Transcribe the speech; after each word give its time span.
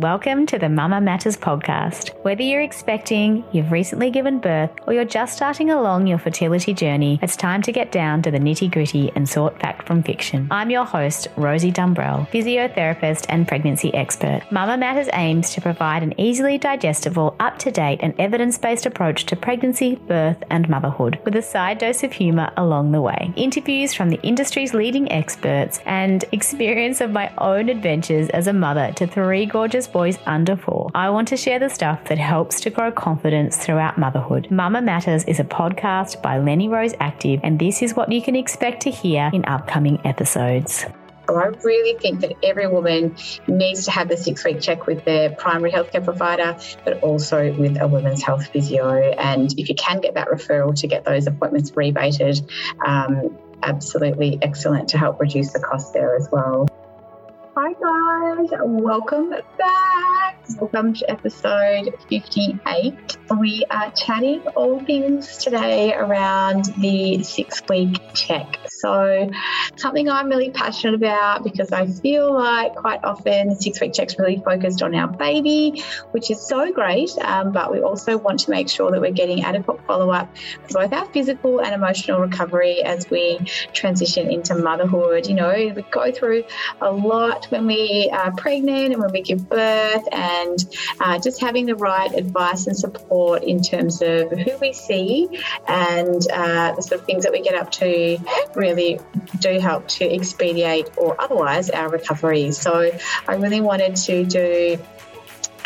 Welcome 0.00 0.44
to 0.48 0.58
the 0.58 0.68
Mama 0.68 1.00
Matters 1.00 1.38
podcast. 1.38 2.10
Whether 2.22 2.42
you're 2.42 2.60
expecting, 2.60 3.42
you've 3.50 3.72
recently 3.72 4.10
given 4.10 4.40
birth, 4.40 4.68
or 4.86 4.92
you're 4.92 5.06
just 5.06 5.34
starting 5.34 5.70
along 5.70 6.06
your 6.06 6.18
fertility 6.18 6.74
journey, 6.74 7.18
it's 7.22 7.34
time 7.34 7.62
to 7.62 7.72
get 7.72 7.92
down 7.92 8.20
to 8.20 8.30
the 8.30 8.38
nitty 8.38 8.70
gritty 8.70 9.10
and 9.14 9.26
sort 9.26 9.58
fact 9.58 9.86
from 9.86 10.02
fiction. 10.02 10.48
I'm 10.50 10.68
your 10.68 10.84
host, 10.84 11.28
Rosie 11.38 11.72
Dumbrell, 11.72 12.28
physiotherapist 12.28 13.24
and 13.30 13.48
pregnancy 13.48 13.94
expert. 13.94 14.42
Mama 14.50 14.76
Matters 14.76 15.08
aims 15.14 15.54
to 15.54 15.62
provide 15.62 16.02
an 16.02 16.12
easily 16.20 16.58
digestible, 16.58 17.34
up 17.40 17.58
to 17.60 17.70
date, 17.70 18.00
and 18.02 18.12
evidence 18.20 18.58
based 18.58 18.84
approach 18.84 19.24
to 19.24 19.34
pregnancy, 19.34 19.94
birth, 19.94 20.44
and 20.50 20.68
motherhood, 20.68 21.18
with 21.24 21.36
a 21.36 21.42
side 21.42 21.78
dose 21.78 22.02
of 22.02 22.12
humour 22.12 22.52
along 22.58 22.92
the 22.92 23.00
way. 23.00 23.32
Interviews 23.34 23.94
from 23.94 24.10
the 24.10 24.20
industry's 24.20 24.74
leading 24.74 25.10
experts 25.10 25.80
and 25.86 26.22
experience 26.32 27.00
of 27.00 27.12
my 27.12 27.32
own 27.38 27.70
adventures 27.70 28.28
as 28.28 28.46
a 28.46 28.52
mother 28.52 28.92
to 28.96 29.06
three 29.06 29.46
gorgeous 29.46 29.85
boys 29.86 30.18
under 30.26 30.56
four. 30.56 30.90
I 30.94 31.10
want 31.10 31.28
to 31.28 31.36
share 31.36 31.58
the 31.58 31.68
stuff 31.68 32.04
that 32.04 32.18
helps 32.18 32.60
to 32.60 32.70
grow 32.70 32.90
confidence 32.92 33.56
throughout 33.56 33.98
motherhood. 33.98 34.50
Mama 34.50 34.82
Matters 34.82 35.24
is 35.24 35.40
a 35.40 35.44
podcast 35.44 36.22
by 36.22 36.38
Lenny 36.38 36.68
Rose 36.68 36.94
Active, 37.00 37.40
and 37.42 37.58
this 37.58 37.82
is 37.82 37.94
what 37.94 38.10
you 38.10 38.22
can 38.22 38.36
expect 38.36 38.82
to 38.82 38.90
hear 38.90 39.30
in 39.32 39.44
upcoming 39.46 39.98
episodes. 40.04 40.84
I 41.28 41.46
really 41.64 41.98
think 41.98 42.20
that 42.20 42.32
every 42.42 42.68
woman 42.68 43.16
needs 43.48 43.84
to 43.86 43.90
have 43.90 44.08
the 44.08 44.16
six 44.16 44.44
week 44.44 44.60
check 44.60 44.86
with 44.86 45.04
their 45.04 45.30
primary 45.30 45.72
healthcare 45.72 46.04
provider, 46.04 46.56
but 46.84 47.02
also 47.02 47.52
with 47.54 47.80
a 47.80 47.88
women's 47.88 48.22
health 48.22 48.46
physio. 48.46 48.92
And 48.94 49.52
if 49.58 49.68
you 49.68 49.74
can 49.74 50.00
get 50.00 50.14
that 50.14 50.28
referral 50.28 50.78
to 50.80 50.86
get 50.86 51.04
those 51.04 51.26
appointments 51.26 51.72
rebated, 51.74 52.48
um, 52.86 53.36
absolutely 53.62 54.38
excellent 54.42 54.88
to 54.90 54.98
help 54.98 55.20
reduce 55.20 55.52
the 55.52 55.60
cost 55.60 55.92
there 55.92 56.14
as 56.16 56.28
well. 56.30 56.68
Guys, 57.86 58.48
welcome 58.64 59.30
back. 59.30 60.44
Welcome 60.58 60.94
to 60.94 61.08
episode 61.08 61.94
58. 62.08 63.16
We 63.38 63.64
are 63.70 63.92
chatting 63.92 64.40
all 64.56 64.80
things 64.84 65.36
today 65.36 65.94
around 65.94 66.64
the 66.78 67.22
six 67.22 67.62
week 67.68 68.00
check. 68.12 68.58
So, 68.86 69.30
something 69.74 70.08
I'm 70.08 70.28
really 70.28 70.50
passionate 70.50 70.94
about 70.94 71.42
because 71.42 71.72
I 71.72 71.88
feel 71.88 72.32
like 72.32 72.76
quite 72.76 73.02
often 73.02 73.48
the 73.48 73.56
six 73.56 73.80
week 73.80 73.92
check's 73.92 74.16
really 74.16 74.40
focused 74.44 74.80
on 74.80 74.94
our 74.94 75.08
baby, 75.08 75.82
which 76.12 76.30
is 76.30 76.46
so 76.46 76.72
great. 76.72 77.10
Um, 77.20 77.50
but 77.50 77.72
we 77.72 77.80
also 77.80 78.16
want 78.16 78.38
to 78.40 78.50
make 78.50 78.68
sure 78.68 78.92
that 78.92 79.00
we're 79.00 79.10
getting 79.10 79.42
adequate 79.42 79.84
follow 79.88 80.10
up 80.12 80.32
for 80.68 80.82
both 80.82 80.92
our 80.92 81.06
physical 81.06 81.60
and 81.60 81.74
emotional 81.74 82.20
recovery 82.20 82.80
as 82.84 83.10
we 83.10 83.38
transition 83.72 84.30
into 84.30 84.54
motherhood. 84.54 85.26
You 85.26 85.34
know, 85.34 85.72
we 85.74 85.82
go 85.90 86.12
through 86.12 86.44
a 86.80 86.92
lot 86.92 87.46
when 87.46 87.66
we 87.66 88.08
are 88.12 88.30
pregnant 88.36 88.92
and 88.92 89.02
when 89.02 89.10
we 89.10 89.22
give 89.22 89.48
birth, 89.48 90.04
and 90.12 90.64
uh, 91.00 91.18
just 91.18 91.40
having 91.40 91.66
the 91.66 91.74
right 91.74 92.14
advice 92.14 92.68
and 92.68 92.76
support 92.76 93.42
in 93.42 93.62
terms 93.62 94.00
of 94.00 94.30
who 94.30 94.56
we 94.60 94.72
see 94.72 95.28
and 95.66 96.22
uh, 96.32 96.72
the 96.76 96.82
sort 96.82 97.00
of 97.00 97.06
things 97.06 97.24
that 97.24 97.32
we 97.32 97.42
get 97.42 97.56
up 97.56 97.72
to 97.72 98.18
really 98.54 98.75
do 99.38 99.58
help 99.60 99.88
to 99.88 100.04
expedite 100.04 100.90
or 100.96 101.20
otherwise 101.20 101.70
our 101.70 101.88
recovery. 101.88 102.52
So 102.52 102.90
I 103.28 103.34
really 103.34 103.60
wanted 103.60 103.96
to 103.96 104.24
do 104.24 104.78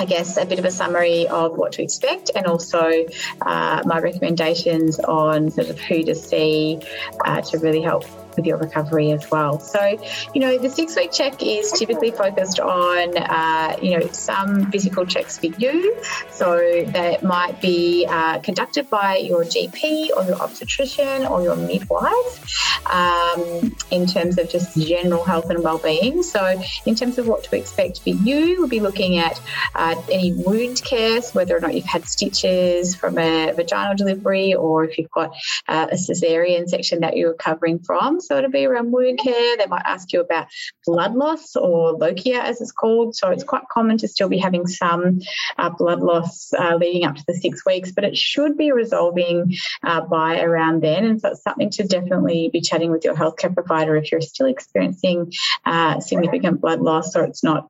I 0.00 0.06
guess, 0.06 0.39
a 0.39 0.47
bit 0.47 0.58
of 0.58 0.64
a 0.64 0.70
summary 0.70 1.28
of 1.28 1.58
what 1.58 1.72
to 1.72 1.83
expect 1.83 2.31
and 2.34 2.47
also 2.47 3.05
uh, 3.42 3.83
my 3.84 3.98
recommendations 3.98 4.98
on 4.98 5.50
sort 5.50 5.69
of 5.69 5.78
who 5.78 6.03
to 6.05 6.14
see 6.14 6.81
uh, 7.22 7.42
to 7.42 7.58
really 7.58 7.83
help 7.83 8.06
with 8.36 8.47
your 8.47 8.56
recovery 8.59 9.11
as 9.12 9.31
well. 9.31 9.61
So, 9.61 9.98
you 10.34 10.41
know, 10.41 10.59
the 10.59 10.70
six 10.70 10.97
week 10.97 11.12
check 11.12 11.42
is 11.42 11.73
typically 11.73 12.11
focused 12.11 12.61
on, 12.61 13.17
uh, 13.17 13.77
you 13.83 13.98
know, 13.98 14.06
some 14.12 14.70
physical 14.70 15.06
checks 15.06 15.39
for 15.39 15.47
you. 15.47 15.97
So 16.31 16.84
that 16.89 17.22
might 17.22 17.61
be 17.61 18.06
uh, 18.09 18.39
conducted 18.41 18.89
by 18.91 19.16
your 19.16 19.44
GP 19.44 20.10
or 20.16 20.25
your 20.25 20.41
obstetrician 20.41 21.27
or 21.27 21.43
your 21.43 21.56
midwife 21.56 22.87
um, 22.91 23.75
in 23.91 24.06
terms 24.06 24.38
of 24.38 24.49
just 24.49 24.76
general 24.78 25.25
health 25.25 25.50
and 25.50 25.62
well-being. 25.62 26.22
So, 26.22 26.60
in 26.87 26.94
terms 26.94 27.19
of 27.19 27.26
what 27.26 27.44
to 27.44 27.56
expect 27.56 28.00
for 28.00 28.10
you, 28.10 28.56
we'll 28.59 28.69
be 28.69 28.81
looking 28.81 29.19
at 29.19 29.41
uh, 29.75 30.00
any 30.10 30.32
wound 30.32 30.82
care, 30.82 31.21
whether 31.32 31.56
or 31.56 31.60
not 31.60 31.75
you've 31.75 31.84
had 31.84 32.06
stitches 32.06 32.94
from 32.94 33.19
a 33.19 33.53
vaginal 33.53 33.97
delivery 33.97 34.55
or 34.55 34.84
if 34.84 34.99
you've 34.99 35.10
got 35.10 35.34
uh, 35.69 35.87
a 35.91 35.97
cesarean 35.97 36.69
section 36.69 37.00
that 37.00 37.16
you're 37.16 37.31
recovering 37.31 37.78
from. 37.78 38.19
So 38.20 38.36
it'll 38.36 38.50
be 38.50 38.66
around 38.66 38.92
wound 38.92 39.19
care. 39.19 39.56
They 39.56 39.66
might 39.66 39.84
ask 39.84 40.12
you 40.12 40.20
about 40.20 40.48
blood 40.86 41.14
loss 41.14 41.56
or 41.56 41.98
lochia, 41.98 42.42
as 42.42 42.60
it's 42.60 42.72
called. 42.72 43.16
So 43.16 43.28
it's 43.31 43.44
quite 43.44 43.69
common 43.70 43.98
to 43.98 44.08
still 44.08 44.28
be 44.28 44.38
having 44.38 44.66
some 44.66 45.20
uh, 45.58 45.70
blood 45.70 46.00
loss 46.00 46.53
uh, 46.53 46.76
leading 46.76 47.04
up 47.04 47.16
to 47.16 47.25
the 47.26 47.34
six 47.34 47.64
weeks, 47.64 47.92
but 47.92 48.04
it 48.04 48.16
should 48.16 48.56
be 48.56 48.72
resolving 48.72 49.54
uh, 49.84 50.03
by 50.03 50.41
around 50.41 50.82
then. 50.82 51.04
And 51.04 51.20
so 51.20 51.31
it's 51.31 51.42
something 51.42 51.70
to 51.70 51.84
definitely 51.84 52.50
be 52.53 52.60
chatting 52.60 52.91
with 52.91 53.04
your 53.04 53.14
healthcare 53.14 53.53
provider 53.53 53.97
if 53.97 54.12
you're 54.12 54.20
still 54.20 54.47
experiencing 54.47 55.32
uh, 55.64 56.00
significant 56.00 56.60
blood 56.60 56.81
loss 56.81 57.16
or 57.16 57.25
it's 57.25 57.44
not 57.44 57.69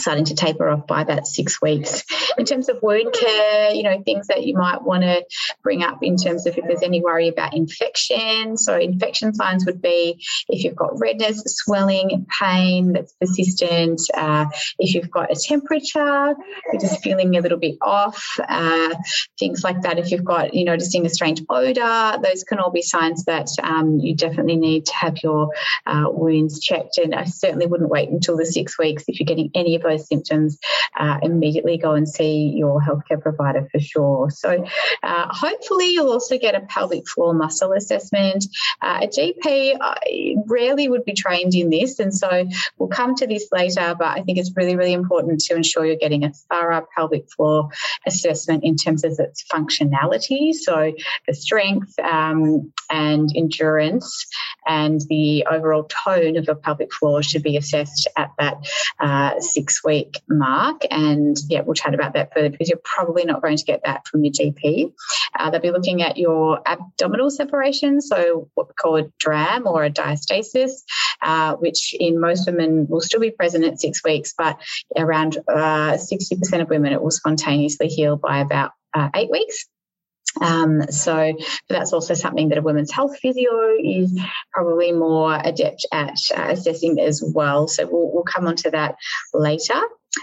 starting 0.00 0.24
to 0.26 0.34
taper 0.34 0.68
off 0.68 0.86
by 0.86 1.02
about 1.02 1.26
six 1.26 1.62
weeks. 1.62 2.04
In 2.36 2.44
terms 2.44 2.68
of 2.68 2.82
wound 2.82 3.12
care, 3.12 3.72
you 3.72 3.82
know, 3.82 4.02
things 4.02 4.26
that 4.28 4.44
you 4.44 4.56
might 4.56 4.82
want 4.82 5.02
to 5.02 5.24
bring 5.62 5.82
up 5.82 6.02
in 6.02 6.16
terms 6.16 6.46
of 6.46 6.58
if 6.58 6.64
there's 6.66 6.82
any 6.82 7.00
worry 7.00 7.28
about 7.28 7.54
infection. 7.54 8.56
So, 8.56 8.76
infection 8.76 9.34
signs 9.34 9.64
would 9.66 9.80
be 9.80 10.24
if 10.48 10.64
you've 10.64 10.76
got 10.76 10.98
redness, 10.98 11.42
swelling, 11.46 12.26
pain 12.40 12.92
that's 12.92 13.12
persistent, 13.14 14.00
uh, 14.14 14.46
if 14.78 14.94
you've 14.94 15.10
got 15.10 15.30
a 15.30 15.36
temperature, 15.36 16.34
you're 16.72 16.80
just 16.80 17.02
feeling 17.02 17.36
a 17.36 17.40
little 17.40 17.58
bit 17.58 17.76
off, 17.80 18.38
uh, 18.48 18.94
things 19.38 19.62
like 19.62 19.82
that. 19.82 19.98
If 19.98 20.10
you've 20.10 20.24
got, 20.24 20.54
you 20.54 20.64
know, 20.64 20.72
noticing 20.72 21.04
a 21.04 21.10
strange 21.10 21.42
odor, 21.48 22.18
those 22.22 22.44
can 22.44 22.58
all 22.58 22.70
be 22.70 22.82
signs 22.82 23.24
that 23.26 23.48
um, 23.62 23.98
you 23.98 24.14
definitely 24.14 24.56
need 24.56 24.86
to 24.86 24.94
have 24.94 25.22
your 25.22 25.50
uh, 25.86 26.04
wounds 26.08 26.60
checked. 26.60 26.98
And 26.98 27.14
I 27.14 27.24
certainly 27.24 27.66
wouldn't 27.66 27.90
wait 27.90 28.08
until 28.08 28.36
the 28.36 28.46
six 28.46 28.78
weeks 28.78 29.04
if 29.06 29.20
you're 29.20 29.26
getting 29.26 29.50
any 29.54 29.76
of 29.76 29.81
those 29.82 30.06
symptoms, 30.06 30.58
uh, 30.96 31.18
immediately 31.22 31.78
go 31.78 31.92
and 31.92 32.08
see 32.08 32.52
your 32.54 32.80
healthcare 32.80 33.20
provider 33.20 33.68
for 33.70 33.80
sure. 33.80 34.30
So, 34.30 34.64
uh, 35.02 35.26
hopefully, 35.30 35.92
you'll 35.92 36.10
also 36.10 36.38
get 36.38 36.54
a 36.54 36.60
pelvic 36.60 37.08
floor 37.08 37.34
muscle 37.34 37.72
assessment. 37.72 38.44
Uh, 38.80 39.00
a 39.02 39.06
GP 39.06 39.76
uh, 39.80 39.94
rarely 40.46 40.88
would 40.88 41.04
be 41.04 41.14
trained 41.14 41.54
in 41.54 41.70
this, 41.70 41.98
and 41.98 42.14
so 42.14 42.46
we'll 42.78 42.88
come 42.88 43.14
to 43.16 43.26
this 43.26 43.48
later, 43.52 43.94
but 43.98 44.08
I 44.08 44.22
think 44.22 44.38
it's 44.38 44.52
really, 44.56 44.76
really 44.76 44.92
important 44.92 45.40
to 45.42 45.56
ensure 45.56 45.84
you're 45.84 45.96
getting 45.96 46.24
a 46.24 46.32
thorough 46.50 46.86
pelvic 46.94 47.30
floor 47.30 47.68
assessment 48.06 48.64
in 48.64 48.76
terms 48.76 49.04
of 49.04 49.12
its 49.18 49.44
functionality. 49.52 50.52
So, 50.52 50.92
the 51.26 51.34
strength 51.34 51.98
um, 51.98 52.72
and 52.90 53.30
endurance 53.34 54.26
and 54.66 55.00
the 55.08 55.46
overall 55.50 55.84
tone 55.84 56.36
of 56.36 56.46
the 56.46 56.54
pelvic 56.54 56.92
floor 56.92 57.22
should 57.22 57.42
be 57.42 57.56
assessed 57.56 58.08
at 58.16 58.30
that 58.38 58.56
uh, 59.00 59.40
six 59.40 59.71
week 59.84 60.20
mark. 60.28 60.82
And 60.90 61.36
yeah, 61.48 61.62
we'll 61.62 61.74
chat 61.74 61.94
about 61.94 62.14
that 62.14 62.32
further 62.32 62.50
because 62.50 62.68
you're 62.68 62.80
probably 62.82 63.24
not 63.24 63.42
going 63.42 63.56
to 63.56 63.64
get 63.64 63.82
that 63.84 64.06
from 64.06 64.24
your 64.24 64.32
GP. 64.32 64.92
Uh, 65.38 65.50
they'll 65.50 65.60
be 65.60 65.70
looking 65.70 66.02
at 66.02 66.16
your 66.16 66.60
abdominal 66.66 67.30
separation, 67.30 68.00
so 68.00 68.48
what 68.54 68.68
we 68.68 68.74
call 68.74 68.96
a 68.96 69.04
DRAM 69.18 69.66
or 69.66 69.84
a 69.84 69.90
diastasis, 69.90 70.82
uh, 71.22 71.54
which 71.56 71.94
in 71.98 72.20
most 72.20 72.46
women 72.46 72.86
will 72.88 73.00
still 73.00 73.20
be 73.20 73.30
present 73.30 73.64
at 73.64 73.80
six 73.80 74.02
weeks, 74.04 74.34
but 74.36 74.58
around 74.96 75.38
uh, 75.48 75.92
60% 75.92 76.60
of 76.60 76.68
women 76.68 76.92
it 76.92 77.02
will 77.02 77.10
spontaneously 77.10 77.88
heal 77.88 78.16
by 78.16 78.40
about 78.40 78.72
uh, 78.94 79.08
eight 79.14 79.30
weeks. 79.30 79.66
Um, 80.40 80.82
so 80.90 81.34
that's 81.68 81.92
also 81.92 82.14
something 82.14 82.48
that 82.48 82.58
a 82.58 82.62
women's 82.62 82.90
health 82.90 83.18
physio 83.18 83.76
is 83.82 84.18
probably 84.52 84.92
more 84.92 85.38
adept 85.42 85.86
at 85.92 86.16
uh, 86.36 86.48
assessing 86.50 86.98
as 86.98 87.22
well. 87.34 87.68
So 87.68 87.86
we'll, 87.86 88.10
we'll 88.12 88.24
come 88.24 88.46
on 88.46 88.56
to 88.56 88.70
that 88.70 88.96
later. 89.34 89.80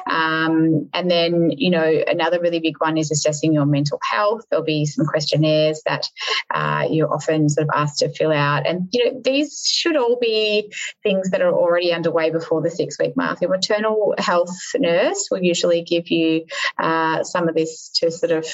Um, 0.09 0.89
and 0.94 1.09
then, 1.09 1.51
you 1.51 1.69
know, 1.69 2.03
another 2.07 2.39
really 2.39 2.59
big 2.59 2.80
one 2.80 2.97
is 2.97 3.12
assessing 3.12 3.53
your 3.53 3.65
mental 3.65 4.00
health. 4.03 4.45
There'll 4.50 4.65
be 4.65 4.86
some 4.86 5.06
questionnaires 5.06 5.81
that 5.86 6.09
uh, 6.53 6.88
you're 6.89 7.13
often 7.13 7.50
sort 7.50 7.68
of 7.68 7.74
asked 7.75 8.00
to 8.00 8.09
fill 8.09 8.31
out. 8.31 8.68
And, 8.68 8.88
you 8.91 9.06
know, 9.06 9.21
these 9.24 9.63
should 9.65 9.97
all 9.97 10.18
be 10.19 10.71
things 11.03 11.31
that 11.31 11.41
are 11.41 11.53
already 11.53 11.94
underway 11.94 12.30
before 12.30 12.62
the 12.62 12.71
six 12.71 12.97
week 13.00 13.15
mark. 13.15 13.41
Your 13.41 13.50
maternal 13.50 14.13
health 14.18 14.56
nurse 14.75 15.27
will 15.31 15.44
usually 15.44 15.81
give 15.81 16.09
you 16.09 16.45
uh, 16.77 17.24
some 17.24 17.47
of 17.50 17.56
this 17.56 17.89
to 17.95 18.12
sort 18.12 18.31
of 18.31 18.45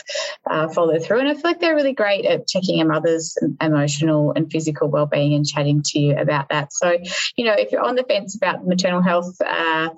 uh, 0.49 0.67
follow 0.69 0.99
through. 0.99 1.19
And 1.19 1.27
I 1.27 1.33
feel 1.33 1.43
like 1.43 1.59
they're 1.59 1.75
really 1.75 1.93
great 1.93 2.25
at 2.25 2.47
checking 2.47 2.81
a 2.81 2.85
mother's 2.85 3.37
emotional 3.61 4.33
and 4.35 4.51
physical 4.51 4.89
well-being 4.89 5.33
and 5.33 5.45
chatting 5.45 5.81
to 5.85 5.99
you 5.99 6.17
about 6.17 6.49
that. 6.49 6.71
So, 6.73 6.97
you 7.35 7.45
know, 7.45 7.53
if 7.53 7.71
you're 7.71 7.83
on 7.83 7.95
the 7.95 8.03
fence 8.03 8.35
about 8.35 8.65
maternal 8.65 9.01
health, 9.01 9.35
uh, 9.45 9.89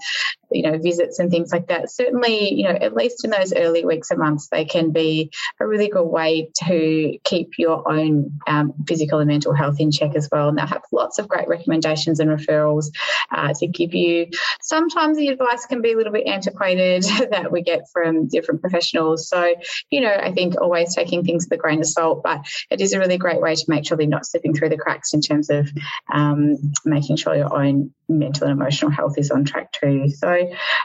you 0.52 0.64
know, 0.64 0.78
visits 0.78 1.20
and 1.20 1.30
things 1.30 1.52
like 1.52 1.68
that. 1.68 1.92
Certainly, 1.92 2.54
you 2.54 2.64
know, 2.64 2.72
at 2.72 2.94
least 2.94 3.24
in 3.26 3.32
those 3.32 3.54
early 3.54 3.86
weeks 3.86 4.12
and 4.12 4.20
months, 4.20 4.48
they 4.50 4.66
can 4.66 4.92
be 4.92 5.32
a 5.60 5.68
really 5.68 5.90
good 5.90 6.08
way 6.08 6.50
to 6.66 7.18
keep 7.24 7.58
your 7.58 7.90
own 7.90 8.40
um, 8.48 8.74
physical 8.88 9.20
and 9.20 9.28
mental 9.28 9.54
health 9.54 9.80
in 9.80 9.92
check 9.92 10.16
as 10.16 10.30
well. 10.32 10.50
And 10.50 10.58
they'll 10.58 10.68
have 10.68 10.84
lots 10.92 11.20
of 11.20 11.28
great 11.28 11.48
recommendations 11.48 12.20
and 12.20 12.30
referrals 12.30 12.92
uh, 13.32 13.54
to 13.60 13.68
give 13.68 13.94
you. 13.94 14.28
Sometimes 14.62 15.18
the 15.18 15.30
advice 15.30 15.66
can 15.66 15.82
be 15.82 15.94
a 15.94 15.98
little 15.98 16.14
bit 16.14 16.28
antiquated 16.28 17.04
that 17.32 17.52
we 17.52 17.62
get 17.62 17.90
from 17.92 18.28
different 18.28 18.62
professionals. 18.62 19.28
So, 19.28 19.56
you 19.90 20.02
know, 20.02 20.14
I 20.14 20.32
think 20.32 20.60
always 20.60 20.96
taking 20.96 21.24
things 21.24 21.46
with 21.46 21.60
a 21.60 21.62
grain 21.62 21.80
of 21.80 21.88
salt, 21.88 22.24
but 22.24 22.46
it 22.70 22.82
is 22.82 22.94
a 22.94 23.00
really 23.00 23.18
great 23.18 23.42
way 23.42 23.56
to 23.56 23.66
make 23.68 23.86
sure 23.86 23.98
they're 23.98 24.08
not 24.08 24.26
slipping 24.26 24.54
through 24.54 24.70
the 24.70 24.78
cracks 24.78 25.14
in 25.14 25.22
terms 25.22 25.50
of 25.50 25.70
um, 26.12 26.58
making 26.86 27.18
sure 27.18 27.36
your 27.36 27.56
own 27.56 27.94
mental 28.09 28.48
and 28.48 28.59
emotional 28.59 28.92
health 28.92 29.18
is 29.18 29.31
on 29.31 29.45
track 29.45 29.71
too. 29.71 30.09
So 30.09 30.30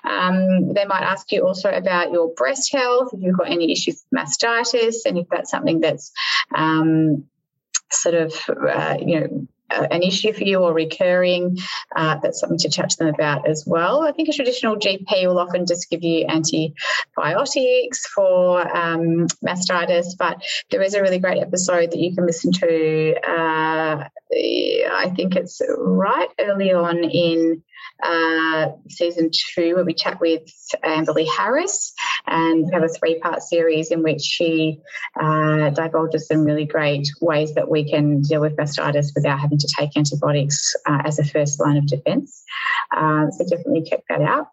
um, 0.05 0.73
they 0.73 0.85
might 0.85 1.03
ask 1.03 1.31
you 1.33 1.47
also 1.47 1.71
about 1.71 2.13
your 2.13 2.33
breast 2.35 2.73
health, 2.73 3.11
if 3.13 3.21
you've 3.23 3.39
got 3.39 3.51
any 3.51 3.73
issues 3.73 4.03
with 4.11 4.21
mastitis, 4.21 5.07
and 5.07 5.19
if 5.19 5.27
that's 5.31 5.51
something 5.51 5.81
that's 5.81 6.13
um, 6.55 7.25
sort 7.91 8.15
of, 8.15 8.35
uh, 8.49 8.97
you 9.01 9.21
know, 9.21 9.47
an 9.91 10.03
issue 10.03 10.33
for 10.33 10.45
you 10.45 10.59
or 10.59 10.73
recurring, 10.73 11.59
uh, 11.97 12.19
that's 12.23 12.41
something 12.41 12.59
to 12.59 12.69
chat 12.69 12.91
to 12.91 12.99
them 12.99 13.09
about 13.09 13.49
as 13.49 13.65
well. 13.67 14.03
I 14.03 14.13
think 14.13 14.29
a 14.29 14.33
traditional 14.33 14.77
GP 14.77 15.27
will 15.27 15.39
often 15.39 15.67
just 15.67 15.89
give 15.91 16.03
you 16.03 16.27
antibiotics 16.27 18.07
for 18.07 18.61
um, 18.77 19.27
mastitis, 19.45 20.17
but 20.19 20.43
there 20.71 20.83
is 20.83 20.95
a 20.95 21.03
really 21.03 21.19
great 21.19 21.41
episode 21.41 21.91
that 21.91 21.99
you 21.99 22.15
can 22.15 22.27
listen 22.27 22.53
to. 22.53 23.15
Uh, 23.27 24.09
I 24.35 25.13
think 25.15 25.37
it's 25.37 25.61
right 25.79 26.29
early 26.39 26.73
on 26.73 27.05
in 27.05 27.63
uh, 28.03 28.69
season 28.89 29.31
two, 29.33 29.75
where 29.75 29.85
we 29.85 29.95
chat 29.95 30.21
with 30.21 30.43
Amberly 30.85 31.27
Harris, 31.29 31.93
and 32.27 32.65
we 32.65 32.73
have 32.73 32.83
a 32.83 32.89
three 32.89 33.19
part 33.21 33.43
series 33.43 33.91
in 33.91 34.03
which 34.03 34.23
she 34.23 34.81
uh, 35.21 35.71
divulges 35.71 36.27
some 36.27 36.45
really 36.45 36.65
great 36.65 37.07
ways 37.21 37.55
that 37.55 37.71
we 37.71 37.89
can 37.89 38.23
deal 38.23 38.41
with 38.41 38.57
mastitis 38.57 39.13
without 39.15 39.39
having 39.39 39.59
to 39.59 39.69
take 39.79 39.97
antibiotics 39.97 40.75
uh, 40.87 41.03
as 41.05 41.19
a 41.19 41.25
first 41.25 41.61
line 41.61 41.77
of 41.77 41.87
defense. 41.87 42.43
Uh, 42.97 43.31
so 43.31 43.45
definitely 43.45 43.85
check 43.85 44.01
that 44.09 44.23
out. 44.23 44.49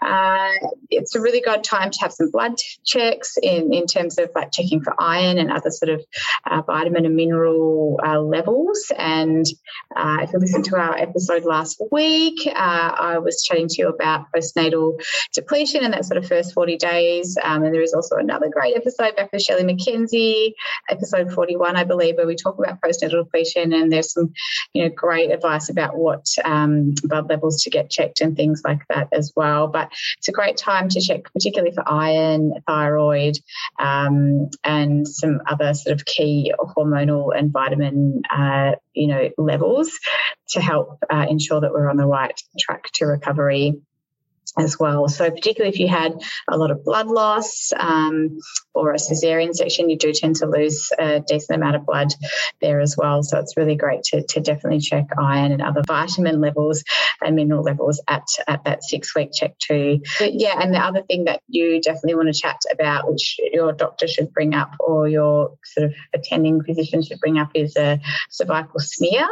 Uh, 0.00 0.52
it's 0.90 1.14
a 1.14 1.20
really 1.20 1.40
good 1.40 1.64
time 1.64 1.90
to 1.90 1.98
have 2.00 2.12
some 2.12 2.30
blood 2.30 2.54
checks 2.84 3.36
in, 3.42 3.72
in 3.72 3.86
terms 3.86 4.18
of 4.18 4.30
like 4.34 4.52
checking 4.52 4.82
for 4.82 4.94
iron 4.98 5.38
and 5.38 5.50
other 5.50 5.70
sort 5.70 5.90
of 5.90 6.04
uh, 6.46 6.62
vitamin 6.62 7.06
and 7.06 7.16
mineral 7.16 8.00
uh, 8.04 8.20
levels. 8.20 8.92
And 8.96 9.46
uh, 9.94 10.18
if 10.22 10.32
you 10.32 10.38
listened 10.38 10.64
to 10.66 10.76
our 10.76 10.96
episode 10.96 11.44
last 11.44 11.80
week, 11.90 12.46
uh, 12.46 12.50
I 12.54 13.18
was 13.18 13.42
chatting 13.42 13.68
to 13.68 13.74
you 13.78 13.88
about 13.88 14.26
postnatal 14.34 15.00
depletion 15.32 15.84
and 15.84 15.92
that 15.94 16.04
sort 16.04 16.18
of 16.18 16.26
first 16.26 16.54
40 16.54 16.76
days. 16.76 17.36
Um, 17.42 17.64
and 17.64 17.74
there 17.74 17.82
is 17.82 17.94
also 17.94 18.16
another 18.16 18.48
great 18.50 18.76
episode 18.76 19.16
back 19.16 19.32
with 19.32 19.42
Shelley 19.42 19.64
McKenzie, 19.64 20.52
episode 20.90 21.32
41, 21.32 21.76
I 21.76 21.84
believe, 21.84 22.16
where 22.16 22.26
we 22.26 22.36
talk 22.36 22.58
about 22.58 22.80
postnatal 22.80 23.24
depletion. 23.24 23.72
And 23.72 23.92
there's 23.92 24.12
some, 24.12 24.32
you 24.72 24.84
know, 24.84 24.90
great 24.94 25.30
advice 25.30 25.70
about 25.70 25.96
what 25.96 26.26
um, 26.44 26.94
blood 27.02 27.28
levels 27.28 27.62
to 27.62 27.70
get 27.70 27.90
checked 27.90 28.20
and 28.20 28.36
things 28.36 28.62
like 28.64 28.86
that 28.88 29.08
as 29.12 29.32
well 29.34 29.53
well. 29.54 29.68
But 29.68 29.92
it's 30.18 30.28
a 30.28 30.32
great 30.32 30.56
time 30.56 30.88
to 30.90 31.00
check, 31.00 31.32
particularly 31.32 31.74
for 31.74 31.84
iron, 31.86 32.52
thyroid, 32.66 33.36
um, 33.78 34.48
and 34.62 35.06
some 35.06 35.40
other 35.46 35.74
sort 35.74 35.98
of 35.98 36.04
key 36.04 36.52
hormonal 36.58 37.36
and 37.36 37.52
vitamin, 37.52 38.22
uh, 38.30 38.72
you 38.92 39.06
know, 39.06 39.30
levels 39.38 39.98
to 40.50 40.60
help 40.60 40.98
uh, 41.10 41.26
ensure 41.28 41.60
that 41.60 41.72
we're 41.72 41.90
on 41.90 41.96
the 41.96 42.06
right 42.06 42.38
track 42.58 42.90
to 42.94 43.06
recovery 43.06 43.74
as 44.58 44.78
well. 44.78 45.08
So, 45.08 45.30
particularly 45.30 45.72
if 45.72 45.80
you 45.80 45.88
had 45.88 46.14
a 46.48 46.56
lot 46.56 46.70
of 46.70 46.84
blood 46.84 47.08
loss 47.08 47.72
um, 47.76 48.38
or 48.74 48.92
a 48.92 48.96
cesarean 48.96 49.54
section, 49.54 49.90
you 49.90 49.98
do 49.98 50.12
tend 50.12 50.36
to 50.36 50.46
lose 50.46 50.90
a 50.98 51.20
decent 51.20 51.56
amount 51.56 51.76
of 51.76 51.86
blood 51.86 52.14
there 52.60 52.80
as 52.80 52.96
well. 52.96 53.22
So, 53.22 53.38
it's 53.38 53.56
really 53.56 53.76
great 53.76 54.02
to, 54.04 54.22
to 54.22 54.40
definitely 54.40 54.80
check 54.80 55.06
iron 55.18 55.52
and 55.52 55.62
other 55.62 55.82
vitamin 55.86 56.40
levels 56.40 56.84
and 57.22 57.36
mineral 57.36 57.62
levels 57.62 58.02
at, 58.08 58.26
at 58.46 58.64
that 58.64 58.84
six 58.84 59.14
week 59.14 59.30
check 59.32 59.58
too. 59.58 60.00
But 60.18 60.34
yeah, 60.34 60.60
and 60.60 60.72
the 60.72 60.78
other 60.78 61.02
thing 61.02 61.24
that 61.24 61.40
you 61.48 61.80
definitely 61.80 62.14
want 62.14 62.28
to 62.28 62.40
chat 62.40 62.60
about, 62.70 63.10
which 63.10 63.36
your 63.52 63.72
doctor 63.72 64.06
should 64.06 64.32
bring 64.32 64.54
up 64.54 64.74
or 64.80 65.08
your 65.08 65.56
sort 65.64 65.86
of 65.86 65.94
attending 66.14 66.62
physician 66.62 67.02
should 67.02 67.20
bring 67.20 67.38
up, 67.38 67.50
is 67.54 67.76
a 67.76 68.00
cervical 68.30 68.80
smear 68.80 69.26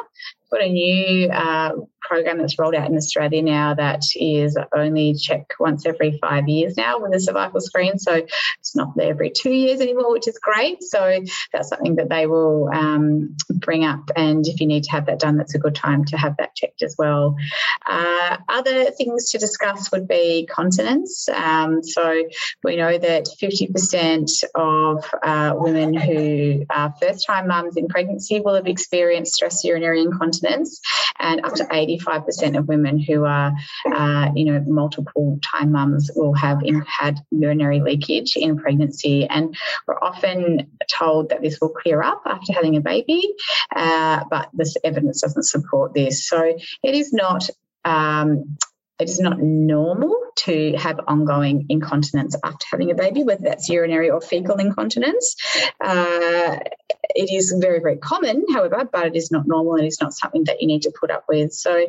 got 0.52 0.62
a 0.62 0.68
new 0.68 1.28
uh, 1.28 1.72
program 2.02 2.38
that's 2.38 2.58
rolled 2.58 2.74
out 2.74 2.88
in 2.88 2.96
Australia 2.96 3.42
now 3.42 3.74
that 3.74 4.02
is 4.14 4.56
only 4.76 5.14
checked 5.14 5.54
once 5.58 5.86
every 5.86 6.18
five 6.18 6.48
years 6.48 6.76
now 6.76 6.98
with 6.98 7.14
a 7.14 7.20
cervical 7.20 7.60
screen. 7.60 7.98
So 7.98 8.14
it's 8.60 8.76
not 8.76 8.92
every 9.00 9.30
two 9.30 9.52
years 9.52 9.80
anymore, 9.80 10.12
which 10.12 10.28
is 10.28 10.38
great. 10.38 10.82
So 10.82 11.20
that's 11.52 11.68
something 11.68 11.96
that 11.96 12.08
they 12.08 12.26
will 12.26 12.68
um, 12.72 13.36
bring 13.50 13.84
up. 13.84 14.10
And 14.14 14.46
if 14.46 14.60
you 14.60 14.66
need 14.66 14.84
to 14.84 14.90
have 14.90 15.06
that 15.06 15.20
done, 15.20 15.36
that's 15.36 15.54
a 15.54 15.58
good 15.58 15.74
time 15.74 16.04
to 16.06 16.16
have 16.16 16.36
that 16.36 16.54
checked 16.54 16.82
as 16.82 16.96
well. 16.98 17.36
Uh, 17.86 18.36
other 18.48 18.90
things 18.90 19.30
to 19.30 19.38
discuss 19.38 19.90
would 19.92 20.08
be 20.08 20.46
continence. 20.52 21.28
Um, 21.28 21.82
so 21.82 22.24
we 22.62 22.76
know 22.76 22.98
that 22.98 23.28
50% 23.40 24.44
of 24.54 25.04
uh, 25.22 25.54
women 25.56 25.94
who 25.94 26.64
are 26.70 26.94
first 27.00 27.26
time 27.26 27.48
mums 27.48 27.76
in 27.76 27.88
pregnancy 27.88 28.40
will 28.40 28.54
have 28.54 28.66
experienced 28.66 29.34
stress 29.34 29.64
urinary 29.64 30.02
incontinence, 30.02 30.41
and 31.18 31.44
up 31.44 31.54
to 31.54 31.64
85% 31.64 32.58
of 32.58 32.68
women 32.68 32.98
who 32.98 33.24
are, 33.24 33.52
uh, 33.92 34.30
you 34.34 34.44
know, 34.46 34.64
multiple 34.66 35.38
time 35.42 35.72
mums 35.72 36.10
will 36.14 36.34
have 36.34 36.62
had 36.86 37.20
urinary 37.30 37.80
leakage 37.80 38.36
in 38.36 38.58
pregnancy. 38.58 39.26
And 39.26 39.56
we're 39.86 39.98
often 39.98 40.70
told 40.90 41.30
that 41.30 41.42
this 41.42 41.60
will 41.60 41.70
clear 41.70 42.02
up 42.02 42.22
after 42.26 42.52
having 42.52 42.76
a 42.76 42.80
baby, 42.80 43.22
uh, 43.74 44.24
but 44.30 44.48
this 44.52 44.76
evidence 44.84 45.20
doesn't 45.20 45.44
support 45.44 45.94
this. 45.94 46.26
So 46.26 46.42
it 46.82 46.94
is 46.94 47.12
not 47.12 47.48
um, 47.84 48.56
it 49.02 49.10
is 49.10 49.20
not 49.20 49.38
normal 49.40 50.16
to 50.36 50.74
have 50.76 51.00
ongoing 51.06 51.66
incontinence 51.68 52.36
after 52.42 52.66
having 52.70 52.90
a 52.90 52.94
baby, 52.94 53.22
whether 53.22 53.42
that's 53.42 53.68
urinary 53.68 54.10
or 54.10 54.20
fecal 54.20 54.56
incontinence. 54.56 55.36
Uh, 55.80 56.58
it 57.14 57.30
is 57.32 57.54
very, 57.60 57.80
very 57.80 57.96
common, 57.96 58.44
however, 58.52 58.88
but 58.90 59.06
it 59.06 59.16
is 59.16 59.30
not 59.30 59.46
normal 59.46 59.74
and 59.74 59.84
it's 59.84 60.00
not 60.00 60.14
something 60.14 60.44
that 60.44 60.60
you 60.60 60.66
need 60.66 60.82
to 60.82 60.92
put 60.98 61.10
up 61.10 61.24
with. 61.28 61.52
So, 61.52 61.86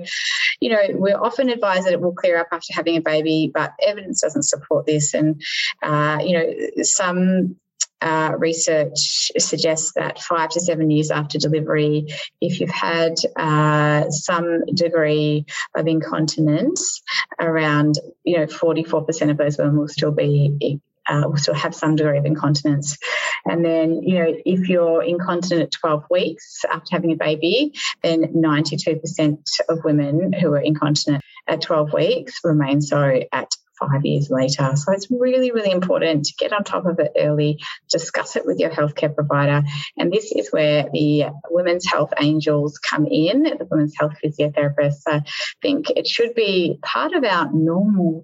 you 0.60 0.70
know, 0.70 0.82
we're 0.92 1.18
often 1.18 1.50
advised 1.50 1.86
that 1.86 1.94
it 1.94 2.02
will 2.02 2.14
clear 2.14 2.40
up 2.40 2.48
after 2.52 2.74
having 2.74 2.98
a 2.98 3.02
baby, 3.02 3.52
but 3.54 3.74
evidence 3.86 4.22
doesn't 4.22 4.44
support 4.44 4.86
this. 4.86 5.14
And, 5.14 5.42
uh, 5.82 6.20
you 6.22 6.38
know, 6.38 6.84
some 6.84 7.56
uh, 8.04 8.34
research 8.38 9.32
suggests 9.38 9.94
that 9.96 10.20
five 10.20 10.50
to 10.50 10.60
seven 10.60 10.92
years 10.92 11.10
after 11.10 11.38
delivery, 11.38 12.08
if 12.42 12.60
you've 12.60 12.70
had 12.70 13.16
uh, 13.38 14.10
some 14.10 14.66
degree 14.66 15.46
of 15.76 15.88
incontinence, 15.88 17.02
around 17.40 17.96
you 18.24 18.38
know 18.38 18.46
44% 18.46 19.32
of 19.32 19.38
those 19.38 19.58
women 19.58 19.78
will 19.78 19.88
still 19.88 20.12
be 20.12 20.80
uh, 21.08 21.24
will 21.26 21.38
still 21.38 21.54
have 21.54 21.76
some 21.76 21.96
degree 21.96 22.18
of 22.18 22.26
incontinence. 22.26 22.98
And 23.46 23.64
then, 23.64 24.04
you 24.04 24.20
know, 24.20 24.34
if 24.46 24.70
you're 24.70 25.04
incontinent 25.04 25.64
at 25.64 25.72
12 25.72 26.06
weeks 26.10 26.64
after 26.70 26.88
having 26.92 27.12
a 27.12 27.16
baby, 27.16 27.74
then 28.02 28.34
92% 28.34 29.38
of 29.70 29.84
women 29.84 30.34
who 30.34 30.54
are 30.54 30.62
incontinent 30.62 31.24
at 31.48 31.62
12 31.62 31.94
weeks 31.94 32.40
remain 32.44 32.82
so 32.82 33.22
at 33.32 33.52
five 33.88 34.06
years 34.06 34.30
later. 34.30 34.72
So 34.76 34.92
it's 34.92 35.10
really, 35.10 35.52
really 35.52 35.72
important 35.72 36.26
to 36.26 36.34
get 36.38 36.54
on 36.54 36.64
top 36.64 36.86
of 36.86 37.00
it 37.00 37.12
early, 37.18 37.60
discuss 37.90 38.36
it 38.36 38.46
with 38.46 38.60
your 38.60 38.70
healthcare 38.70 39.14
provider. 39.14 39.64
And 39.98 40.12
this 40.12 40.32
is 40.32 40.52
where 40.52 40.88
the 40.92 41.26
women's 41.50 41.86
health 41.86 42.14
angels 42.20 42.78
come 42.78 43.06
in, 43.06 43.44
the 43.44 43.68
women's 43.70 43.96
health 43.98 44.14
physiotherapists. 44.24 45.04
I 45.08 45.24
think 45.62 45.90
it 45.92 46.08
should 46.08 46.36
be 46.36 46.80
part 46.82 47.14
of 47.14 47.24
our 47.24 47.50
normal 47.54 48.24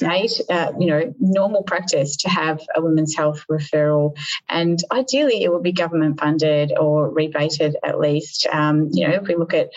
date, 0.00 0.40
uh, 0.48 0.72
you 0.78 0.86
know, 0.86 1.14
normal 1.20 1.62
practice 1.62 2.16
to 2.16 2.28
have 2.28 2.60
a 2.74 2.80
women's 2.80 3.14
health 3.14 3.44
referral, 3.50 4.16
and 4.48 4.82
ideally 4.90 5.44
it 5.44 5.52
will 5.52 5.60
be 5.60 5.72
government 5.72 6.18
funded 6.18 6.72
or 6.76 7.10
rebated 7.10 7.76
at 7.84 8.00
least. 8.00 8.46
Um, 8.50 8.88
you 8.92 9.06
know, 9.06 9.14
if 9.14 9.28
we 9.28 9.36
look 9.36 9.54
at 9.54 9.68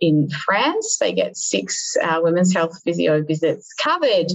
in 0.00 0.28
France. 0.30 0.98
They 0.98 1.12
get 1.12 1.36
six 1.36 1.96
uh, 2.02 2.20
women's 2.22 2.52
health 2.52 2.80
physio 2.84 3.22
visits 3.22 3.72
covered. 3.74 4.26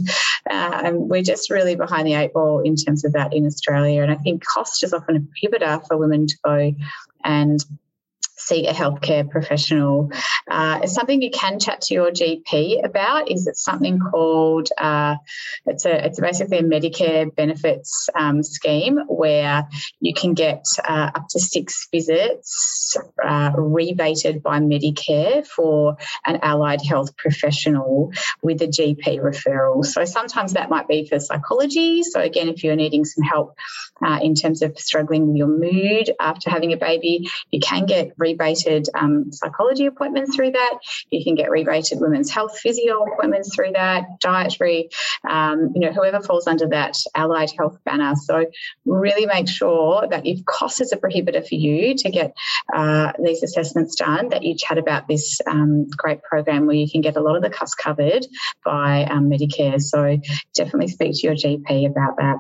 Uh, 0.49 0.81
and 0.83 1.09
we're 1.09 1.23
just 1.23 1.49
really 1.49 1.75
behind 1.75 2.07
the 2.07 2.15
eight 2.15 2.33
ball 2.33 2.59
in 2.59 2.75
terms 2.75 3.05
of 3.05 3.13
that 3.13 3.33
in 3.33 3.45
Australia. 3.45 4.01
And 4.01 4.11
I 4.11 4.15
think 4.15 4.43
cost 4.43 4.83
is 4.83 4.93
often 4.93 5.15
a 5.15 5.19
prohibitor 5.19 5.85
for 5.87 5.97
women 5.97 6.27
to 6.27 6.37
go 6.43 6.73
and 7.23 7.63
see 8.47 8.67
a 8.67 8.73
healthcare 8.73 9.29
professional. 9.29 10.11
Uh, 10.49 10.79
it's 10.83 10.93
something 10.93 11.21
you 11.21 11.31
can 11.31 11.59
chat 11.59 11.81
to 11.81 11.93
your 11.93 12.11
GP 12.11 12.83
about. 12.83 13.31
Is 13.31 13.47
it 13.47 13.57
something 13.57 13.99
called 13.99 14.69
uh, 14.77 15.15
it's 15.65 15.85
a 15.85 16.05
it's 16.05 16.19
basically 16.19 16.59
a 16.59 16.63
Medicare 16.63 17.33
benefits 17.33 18.09
um, 18.15 18.43
scheme 18.43 18.97
where 19.07 19.67
you 19.99 20.13
can 20.13 20.33
get 20.33 20.65
uh, 20.87 21.11
up 21.15 21.27
to 21.29 21.39
six 21.39 21.87
visits 21.91 22.97
uh, 23.23 23.51
rebated 23.55 24.41
by 24.43 24.59
Medicare 24.59 25.45
for 25.45 25.97
an 26.25 26.39
allied 26.41 26.81
health 26.81 27.15
professional 27.17 28.11
with 28.41 28.61
a 28.61 28.67
GP 28.67 29.19
referral. 29.19 29.85
So 29.85 30.05
sometimes 30.05 30.53
that 30.53 30.69
might 30.69 30.87
be 30.87 31.07
for 31.07 31.19
psychology. 31.19 32.03
So 32.03 32.19
again, 32.19 32.49
if 32.49 32.63
you're 32.63 32.75
needing 32.75 33.05
some 33.05 33.23
help 33.23 33.55
uh, 34.03 34.19
in 34.21 34.35
terms 34.35 34.61
of 34.61 34.77
struggling 34.79 35.27
with 35.27 35.37
your 35.37 35.47
mood 35.47 36.11
after 36.19 36.49
having 36.49 36.73
a 36.73 36.77
baby, 36.77 37.29
you 37.51 37.59
can 37.59 37.85
get 37.85 38.11
rebated 38.31 38.87
um, 38.95 39.31
psychology 39.31 39.85
appointments 39.85 40.35
through 40.35 40.51
that. 40.51 40.79
You 41.09 41.23
can 41.23 41.35
get 41.35 41.49
rebated 41.49 41.99
women's 41.99 42.29
health 42.29 42.59
physio 42.59 43.03
appointments 43.03 43.53
through 43.55 43.71
that, 43.73 44.19
dietary, 44.19 44.89
um, 45.27 45.71
you 45.73 45.81
know, 45.81 45.91
whoever 45.91 46.21
falls 46.21 46.47
under 46.47 46.67
that 46.67 46.95
allied 47.15 47.51
health 47.57 47.77
banner. 47.85 48.15
So 48.15 48.45
really 48.85 49.25
make 49.25 49.47
sure 49.47 50.07
that 50.09 50.25
if 50.25 50.45
cost 50.45 50.81
is 50.81 50.91
a 50.91 50.97
prohibitor 50.97 51.47
for 51.47 51.55
you 51.55 51.95
to 51.95 52.09
get 52.09 52.35
uh, 52.73 53.13
these 53.23 53.43
assessments 53.43 53.95
done, 53.95 54.29
that 54.29 54.43
you 54.43 54.55
chat 54.55 54.77
about 54.77 55.07
this 55.07 55.39
um, 55.47 55.87
great 55.89 56.23
program 56.23 56.65
where 56.65 56.75
you 56.75 56.89
can 56.89 57.01
get 57.01 57.17
a 57.17 57.21
lot 57.21 57.35
of 57.35 57.41
the 57.41 57.49
costs 57.49 57.75
covered 57.75 58.25
by 58.63 59.05
um, 59.05 59.29
Medicare. 59.29 59.81
So 59.81 60.19
definitely 60.55 60.87
speak 60.87 61.13
to 61.15 61.27
your 61.27 61.35
GP 61.35 61.87
about 61.87 62.17
that. 62.17 62.37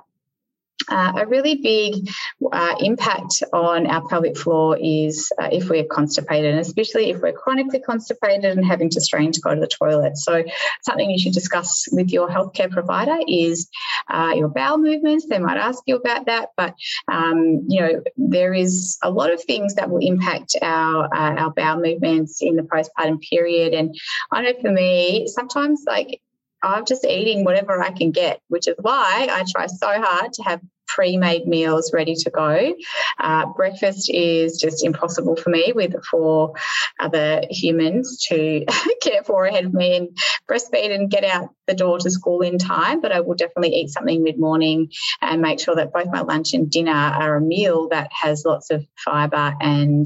Uh, 0.89 1.13
a 1.21 1.27
really 1.27 1.55
big 1.55 2.09
uh, 2.51 2.75
impact 2.79 3.43
on 3.53 3.85
our 3.87 4.07
pelvic 4.07 4.37
floor 4.37 4.77
is 4.81 5.31
uh, 5.39 5.47
if 5.51 5.69
we're 5.69 5.85
constipated, 5.85 6.51
and 6.51 6.59
especially 6.59 7.09
if 7.09 7.21
we're 7.21 7.31
chronically 7.31 7.79
constipated 7.79 8.57
and 8.57 8.65
having 8.65 8.89
to 8.89 8.99
strain 8.99 9.31
to 9.31 9.39
go 9.41 9.53
to 9.53 9.61
the 9.61 9.67
toilet. 9.67 10.17
So, 10.17 10.43
something 10.81 11.09
you 11.09 11.19
should 11.19 11.33
discuss 11.33 11.87
with 11.91 12.09
your 12.09 12.27
healthcare 12.27 12.69
provider 12.69 13.17
is 13.27 13.69
uh, 14.09 14.33
your 14.35 14.47
bowel 14.47 14.77
movements. 14.77 15.27
They 15.29 15.39
might 15.39 15.57
ask 15.57 15.83
you 15.85 15.97
about 15.97 16.25
that, 16.25 16.49
but 16.57 16.73
um, 17.07 17.65
you 17.67 17.81
know 17.81 18.01
there 18.17 18.53
is 18.53 18.97
a 19.03 19.11
lot 19.11 19.31
of 19.31 19.41
things 19.43 19.75
that 19.75 19.89
will 19.89 20.05
impact 20.05 20.55
our 20.61 21.05
uh, 21.05 21.35
our 21.35 21.51
bowel 21.51 21.79
movements 21.79 22.41
in 22.41 22.55
the 22.55 22.63
postpartum 22.63 23.21
period. 23.21 23.73
And 23.73 23.95
I 24.31 24.41
know 24.41 24.53
for 24.59 24.71
me, 24.71 25.27
sometimes 25.27 25.83
like 25.85 26.21
I'm 26.63 26.85
just 26.85 27.05
eating 27.05 27.43
whatever 27.43 27.81
I 27.81 27.91
can 27.91 28.11
get, 28.11 28.41
which 28.47 28.67
is 28.67 28.75
why 28.79 29.27
I 29.31 29.43
try 29.49 29.67
so 29.67 29.87
hard 29.87 30.33
to 30.33 30.43
have 30.43 30.61
pre-made 30.95 31.47
meals 31.47 31.91
ready 31.93 32.15
to 32.15 32.29
go. 32.29 32.73
Uh, 33.19 33.45
breakfast 33.53 34.09
is 34.13 34.59
just 34.59 34.83
impossible 34.83 35.35
for 35.35 35.49
me 35.49 35.71
with 35.73 35.93
four 36.05 36.53
other 36.99 37.41
humans 37.49 38.25
to 38.29 38.65
care 39.01 39.23
for 39.23 39.45
ahead 39.45 39.65
of 39.65 39.73
me 39.73 39.95
and 39.95 40.17
breastfeed 40.49 40.93
and 40.93 41.09
get 41.09 41.23
out 41.23 41.49
the 41.67 41.73
door 41.73 41.99
to 41.99 42.11
school 42.11 42.41
in 42.41 42.57
time. 42.57 43.01
But 43.01 43.11
I 43.11 43.21
will 43.21 43.35
definitely 43.35 43.75
eat 43.75 43.89
something 43.89 44.23
mid-morning 44.23 44.89
and 45.21 45.41
make 45.41 45.59
sure 45.59 45.75
that 45.75 45.93
both 45.93 46.07
my 46.07 46.21
lunch 46.21 46.53
and 46.53 46.69
dinner 46.69 46.91
are 46.91 47.37
a 47.37 47.41
meal 47.41 47.89
that 47.89 48.09
has 48.11 48.43
lots 48.45 48.71
of 48.71 48.85
fibre 48.97 49.55
and 49.61 50.05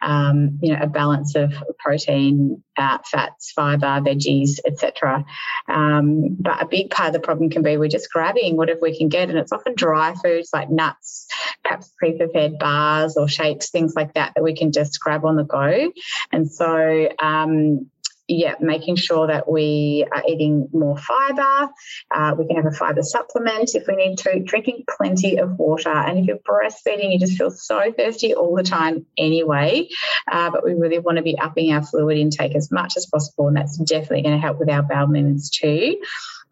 um, 0.00 0.58
you 0.62 0.72
know 0.72 0.80
a 0.80 0.86
balance 0.86 1.34
of 1.34 1.52
protein, 1.78 2.62
uh, 2.76 2.98
fats, 3.04 3.52
fibre, 3.52 4.00
veggies, 4.00 4.58
etc. 4.64 5.24
Um, 5.68 6.36
but 6.38 6.62
a 6.62 6.66
big 6.66 6.90
part 6.90 7.08
of 7.08 7.12
the 7.12 7.20
problem 7.20 7.50
can 7.50 7.62
be 7.62 7.76
we're 7.76 7.88
just 7.88 8.10
grabbing 8.10 8.56
whatever 8.56 8.80
we 8.82 8.96
can 8.96 9.08
get, 9.08 9.28
and 9.28 9.38
it's 9.38 9.52
often 9.52 9.74
dry 9.74 10.14
foods 10.22 10.50
like 10.52 10.70
nuts, 10.70 11.26
perhaps 11.62 11.92
pre-prepared 11.98 12.58
bars 12.58 13.16
or 13.16 13.28
shakes, 13.28 13.70
things 13.70 13.94
like 13.94 14.14
that 14.14 14.32
that 14.34 14.42
we 14.42 14.54
can 14.54 14.72
just 14.72 15.00
grab 15.00 15.24
on 15.24 15.36
the 15.36 15.44
go. 15.44 15.92
And 16.30 16.50
so 16.50 17.08
um, 17.18 17.90
yeah, 18.28 18.54
making 18.60 18.96
sure 18.96 19.26
that 19.26 19.50
we 19.50 20.06
are 20.10 20.22
eating 20.26 20.68
more 20.72 20.96
fiber. 20.96 21.70
Uh, 22.10 22.34
we 22.38 22.46
can 22.46 22.56
have 22.56 22.66
a 22.66 22.76
fiber 22.76 23.02
supplement 23.02 23.74
if 23.74 23.86
we 23.86 23.96
need 23.96 24.18
to, 24.18 24.40
drinking 24.40 24.84
plenty 24.96 25.38
of 25.38 25.58
water. 25.58 25.90
And 25.90 26.18
if 26.18 26.26
you're 26.26 26.38
breastfeeding, 26.38 27.12
you 27.12 27.18
just 27.18 27.36
feel 27.36 27.50
so 27.50 27.92
thirsty 27.96 28.34
all 28.34 28.54
the 28.54 28.62
time 28.62 29.06
anyway. 29.18 29.88
Uh, 30.30 30.50
but 30.50 30.64
we 30.64 30.74
really 30.74 30.98
want 30.98 31.16
to 31.16 31.22
be 31.22 31.38
upping 31.38 31.72
our 31.72 31.82
fluid 31.82 32.18
intake 32.18 32.54
as 32.54 32.70
much 32.70 32.96
as 32.96 33.06
possible. 33.06 33.48
And 33.48 33.56
that's 33.56 33.76
definitely 33.76 34.22
going 34.22 34.36
to 34.36 34.40
help 34.40 34.58
with 34.58 34.70
our 34.70 34.82
bowel 34.82 35.08
movements 35.08 35.50
too. 35.50 36.00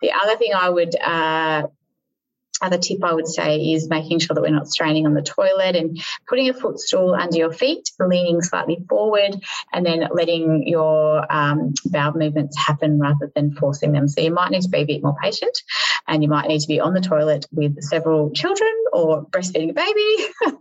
The 0.03 0.13
other 0.13 0.37
thing 0.37 0.53
I 0.55 0.69
would 0.69 0.97
uh, 1.01 1.67
other 2.63 2.79
tip 2.79 3.03
I 3.03 3.15
would 3.15 3.27
say 3.27 3.73
is 3.73 3.89
making 3.89 4.21
sure 4.21 4.35
that 4.35 4.43
we're 4.43 4.51
not 4.51 4.69
straining 4.69 5.07
on 5.07 5.15
the 5.15 5.23
toilet 5.23 5.77
and 5.77 6.03
putting 6.29 6.49
a 6.49 6.55
footstool 6.55 7.15
under 7.15 7.37
your 7.37 7.53
feet, 7.53 7.91
leaning 7.99 8.43
slightly 8.43 8.85
forward, 8.89 9.43
and 9.73 9.85
then 9.85 10.09
letting 10.13 10.67
your 10.67 11.31
um, 11.33 11.75
bowel 11.87 12.13
movements 12.15 12.57
happen 12.59 12.99
rather 12.99 13.31
than 13.35 13.55
forcing 13.55 13.93
them. 13.93 14.09
So 14.09 14.21
you 14.21 14.33
might 14.33 14.51
need 14.51 14.63
to 14.63 14.69
be 14.69 14.79
a 14.79 14.85
bit 14.85 15.03
more 15.03 15.17
patient 15.21 15.63
and 16.07 16.23
you 16.23 16.29
might 16.29 16.49
need 16.49 16.61
to 16.61 16.69
be 16.69 16.81
on 16.81 16.95
the 16.95 17.01
toilet 17.01 17.47
with 17.53 17.81
several 17.83 18.31
children 18.33 18.71
or 18.93 19.25
breastfeeding 19.27 19.71
a 19.71 19.73
baby. 19.73 20.33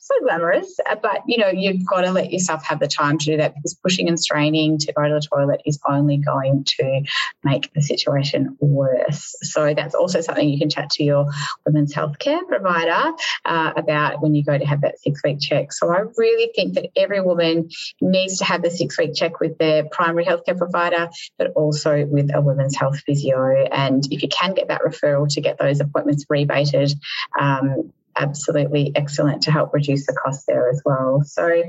so 0.00 0.14
glamorous. 0.22 0.78
But, 1.02 1.22
you 1.26 1.38
know, 1.38 1.48
you've 1.48 1.84
got 1.84 2.02
to 2.02 2.12
let 2.12 2.32
yourself 2.32 2.64
have 2.64 2.80
the 2.80 2.88
time 2.88 3.18
to 3.18 3.24
do 3.24 3.36
that 3.38 3.54
because 3.54 3.74
pushing 3.74 4.08
and 4.08 4.18
straining 4.18 4.78
to 4.78 4.92
go 4.92 5.02
to 5.02 5.14
the 5.14 5.20
toilet 5.20 5.62
is 5.66 5.80
only 5.88 6.18
going 6.18 6.64
to 6.78 7.02
make 7.42 7.72
the 7.74 7.82
situation 7.82 8.56
worse. 8.60 9.34
So 9.42 9.74
that's 9.74 9.94
also 9.94 10.20
something 10.20 10.48
you 10.48 10.58
can 10.58 10.70
chat 10.70 10.90
to 10.90 11.04
your 11.04 11.26
women's 11.66 11.94
healthcare 11.94 12.46
provider 12.46 13.12
uh, 13.44 13.72
about 13.76 14.22
when 14.22 14.34
you 14.34 14.44
go 14.44 14.56
to 14.56 14.64
have 14.64 14.82
that 14.82 14.98
six 15.00 15.22
week 15.24 15.40
check. 15.40 15.72
So 15.72 15.90
I 15.90 16.02
really 16.16 16.52
think 16.54 16.74
that 16.74 16.90
every 16.96 17.20
woman 17.20 17.68
needs 18.00 18.38
to 18.38 18.44
have 18.44 18.62
the 18.62 18.70
six 18.70 18.98
week 18.98 19.14
check 19.14 19.40
with 19.40 19.58
their 19.58 19.84
primary 19.88 20.24
healthcare 20.24 20.56
provider, 20.56 21.08
but 21.38 21.52
also 21.52 22.04
with 22.06 22.34
a 22.34 22.40
women's 22.40 22.76
health 22.76 23.00
physio. 23.00 23.66
And 23.70 24.04
if 24.10 24.22
you 24.22 24.28
can 24.28 24.54
get 24.54 24.68
that 24.68 24.82
referral 24.82 25.28
to 25.34 25.40
get 25.40 25.58
those 25.58 25.80
appointments 25.80 26.26
rebated, 26.28 26.92
um, 27.38 27.92
absolutely 28.16 28.92
excellent 28.94 29.42
to 29.42 29.50
help 29.50 29.72
reduce 29.72 30.06
the 30.06 30.12
cost 30.12 30.46
there 30.46 30.68
as 30.70 30.82
well. 30.84 31.22
So, 31.24 31.62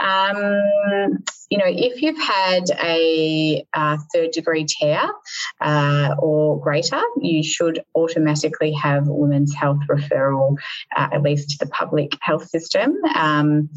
um, 0.00 1.22
you 1.50 1.58
know, 1.58 1.66
if 1.66 2.00
you've 2.02 2.20
had 2.20 2.64
a, 2.82 3.64
a 3.74 3.98
third 4.12 4.30
degree 4.32 4.66
tear 4.66 5.02
uh, 5.60 6.14
or 6.18 6.60
greater, 6.60 7.00
you 7.20 7.42
should 7.42 7.82
automatically 7.94 8.72
have 8.72 9.06
women's 9.06 9.54
health 9.54 9.80
referral, 9.88 10.56
uh, 10.96 11.08
at 11.12 11.22
least 11.22 11.50
to 11.50 11.58
the 11.58 11.70
public 11.70 12.16
health 12.20 12.48
system. 12.48 12.94
Um, 13.14 13.68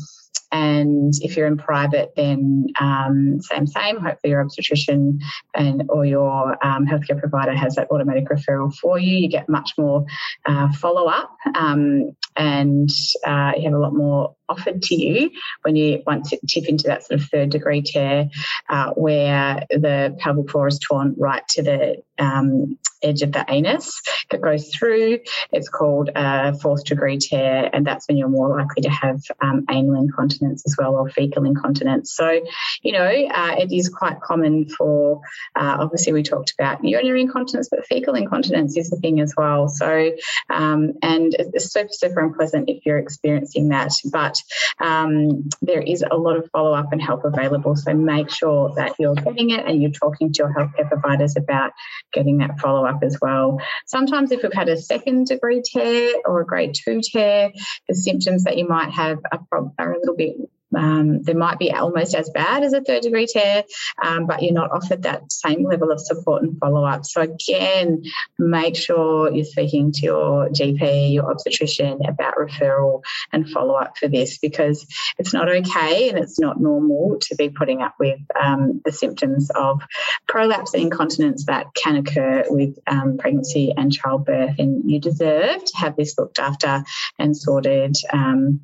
and 0.54 1.14
if 1.22 1.36
you're 1.36 1.48
in 1.48 1.58
private, 1.58 2.14
then 2.16 2.68
um, 2.80 3.42
same, 3.42 3.66
same. 3.66 4.00
Hopefully, 4.00 4.30
your 4.32 4.42
obstetrician 4.42 5.20
and 5.56 5.84
or 5.90 6.06
your 6.06 6.64
um, 6.64 6.86
healthcare 6.86 7.20
provider 7.20 7.56
has 7.56 7.74
that 7.76 7.88
automatic 7.90 8.26
referral 8.30 8.74
for 8.76 9.00
you. 9.00 9.18
You 9.18 9.30
get 9.30 9.50
much 9.50 9.72
more 9.80 10.06
uh, 10.46 10.72
follow 10.74 11.08
up, 11.08 11.36
um, 11.56 12.16
and 12.36 12.90
uh, 13.26 13.54
you 13.56 13.64
have 13.64 13.74
a 13.74 13.80
lot 13.80 13.94
more 13.94 14.36
offered 14.50 14.82
to 14.84 14.96
you 14.96 15.32
when 15.64 15.76
you 15.76 16.04
want 16.06 16.26
to 16.26 16.40
tip 16.48 16.68
into 16.68 16.86
that 16.86 17.04
sort 17.06 17.20
of 17.20 17.28
third 17.28 17.50
degree 17.50 17.82
tear, 17.82 18.30
uh, 18.70 18.92
where 18.92 19.66
the 19.70 20.16
pelvic 20.20 20.50
floor 20.50 20.68
is 20.68 20.80
torn 20.80 21.16
right 21.18 21.48
to 21.50 21.64
the 21.64 22.04
um, 22.20 22.78
edge 23.02 23.22
of 23.22 23.32
the 23.32 23.46
anus 23.50 24.02
that 24.32 24.42
goes 24.42 24.74
through. 24.74 25.20
It's 25.52 25.70
called 25.70 26.10
a 26.16 26.58
fourth 26.60 26.86
degree 26.86 27.18
tear, 27.18 27.70
and 27.74 27.86
that's 27.86 28.08
when 28.08 28.18
you're 28.18 28.30
more 28.30 28.50
likely 28.50 28.84
to 28.84 28.90
have 28.90 29.22
um, 29.42 29.66
anal 29.70 29.96
incontinence 29.96 30.64
as 30.66 30.76
well 30.78 30.96
or 30.96 31.10
fecal 31.10 31.46
incontinence. 31.46 32.14
So, 32.16 32.42
you 32.82 32.92
know, 32.94 33.06
uh, 33.06 33.56
it 33.58 33.72
is 33.72 33.90
quite 33.90 34.22
common 34.22 34.70
for, 34.70 35.22
uh, 35.56 35.78
obviously, 35.80 36.14
we 36.14 36.24
talked 36.24 36.54
about 36.58 36.84
urinary 36.84 37.22
incontinence, 37.22 37.70
but 37.70 37.86
fecal 37.86 38.16
incontinence 38.16 38.78
is 38.78 38.90
the 38.90 38.98
thing 38.98 39.20
as 39.20 39.34
well. 39.36 39.68
So, 39.68 40.12
um, 40.50 40.94
and 41.02 41.36
it's 41.36 41.72
super, 41.72 41.90
super 41.92 42.23
unpleasant 42.24 42.70
if 42.70 42.86
you're 42.86 42.98
experiencing 42.98 43.70
that, 43.70 43.92
but 44.12 44.36
um, 44.80 45.50
there 45.62 45.82
is 45.82 46.04
a 46.10 46.18
lot 46.18 46.38
of 46.38 46.50
follow 46.52 46.74
up 46.74 46.92
and 46.92 47.02
help 47.02 47.26
available. 47.26 47.76
So, 47.76 47.94
make 47.94 48.30
sure 48.30 48.74
that 48.76 48.96
you're 49.00 49.16
getting 49.16 49.52
it 49.52 49.66
and 49.66 49.82
you're 49.82 49.92
talking 49.92 50.32
to 50.34 50.44
your 50.44 50.54
healthcare 50.54 50.88
providers 50.88 51.36
about 51.38 51.72
getting 52.12 52.38
that 52.40 52.60
follow 52.60 52.86
up 52.86 53.04
as 53.04 53.18
well. 53.22 53.60
Sometimes, 53.86 54.32
if 54.32 54.44
we've 54.44 54.54
had 54.54 54.70
a 54.70 54.78
second 54.78 55.28
degree 55.28 55.62
tear 55.64 56.16
or 56.26 56.42
a 56.42 56.46
grade 56.46 56.76
two 56.76 57.02
tear, 57.02 57.52
the 57.88 57.96
symptoms 57.96 58.44
that 58.44 58.58
you 58.58 58.68
might 58.68 58.92
have 58.92 59.20
are, 59.32 59.72
are 59.78 59.94
a 59.94 60.00
little 60.00 60.16
bit 60.16 60.36
um, 60.76 61.22
they 61.24 61.34
might 61.34 61.60
be 61.60 61.72
almost 61.72 62.16
as 62.16 62.30
bad 62.30 62.64
as 62.64 62.74
a 62.74 62.82
third 62.82 63.04
degree 63.04 63.28
tear, 63.28 63.64
um, 64.02 64.26
but 64.26 64.42
you're 64.42 64.54
not 64.54 64.72
offered 64.72 65.04
that 65.04 65.32
same 65.32 65.64
level 65.64 65.92
of 65.92 66.00
support 66.00 66.44
and 66.44 66.58
follow 66.60 66.84
up. 66.86 67.06
So, 67.06 67.22
again, 67.22 68.04
make 68.38 68.76
sure 68.76 69.32
you're 69.32 69.46
speaking 69.46 69.92
to 69.94 70.02
your 70.02 70.50
GP, 70.50 71.14
your 71.14 71.30
obstetrician 71.30 72.00
about 72.08 72.36
referral 72.36 73.02
and 73.32 73.50
follow 73.50 73.76
up 73.76 73.98
for 73.98 74.08
this 74.08 74.38
because 74.38 74.86
it's 75.18 75.34
not 75.34 75.50
okay 75.50 76.10
and 76.10 76.18
it's 76.18 76.40
not 76.40 76.60
normal 76.60 77.18
to 77.22 77.36
be 77.36 77.50
putting 77.50 77.82
up 77.82 77.96
with 78.00 78.20
um, 78.42 78.82
the 78.86 78.92
symptoms 78.92 79.50
of 79.52 79.82
prolapse 80.28 80.74
and 80.74 80.84
incontinence 80.84 81.46
that 81.46 81.68
can 81.76 81.96
occur 81.98 82.44
with 82.50 82.78
um, 82.88 83.18
pregnancy 83.18 83.74
and 83.76 83.92
childbirth. 83.92 84.56
And 84.60 84.90
you 84.90 85.00
deserve 85.00 85.64
to 85.64 85.78
have 85.78 85.96
this 85.96 86.18
looked 86.18 86.40
after 86.40 86.84
and 87.20 87.36
sorted 87.36 87.96
um, 88.12 88.62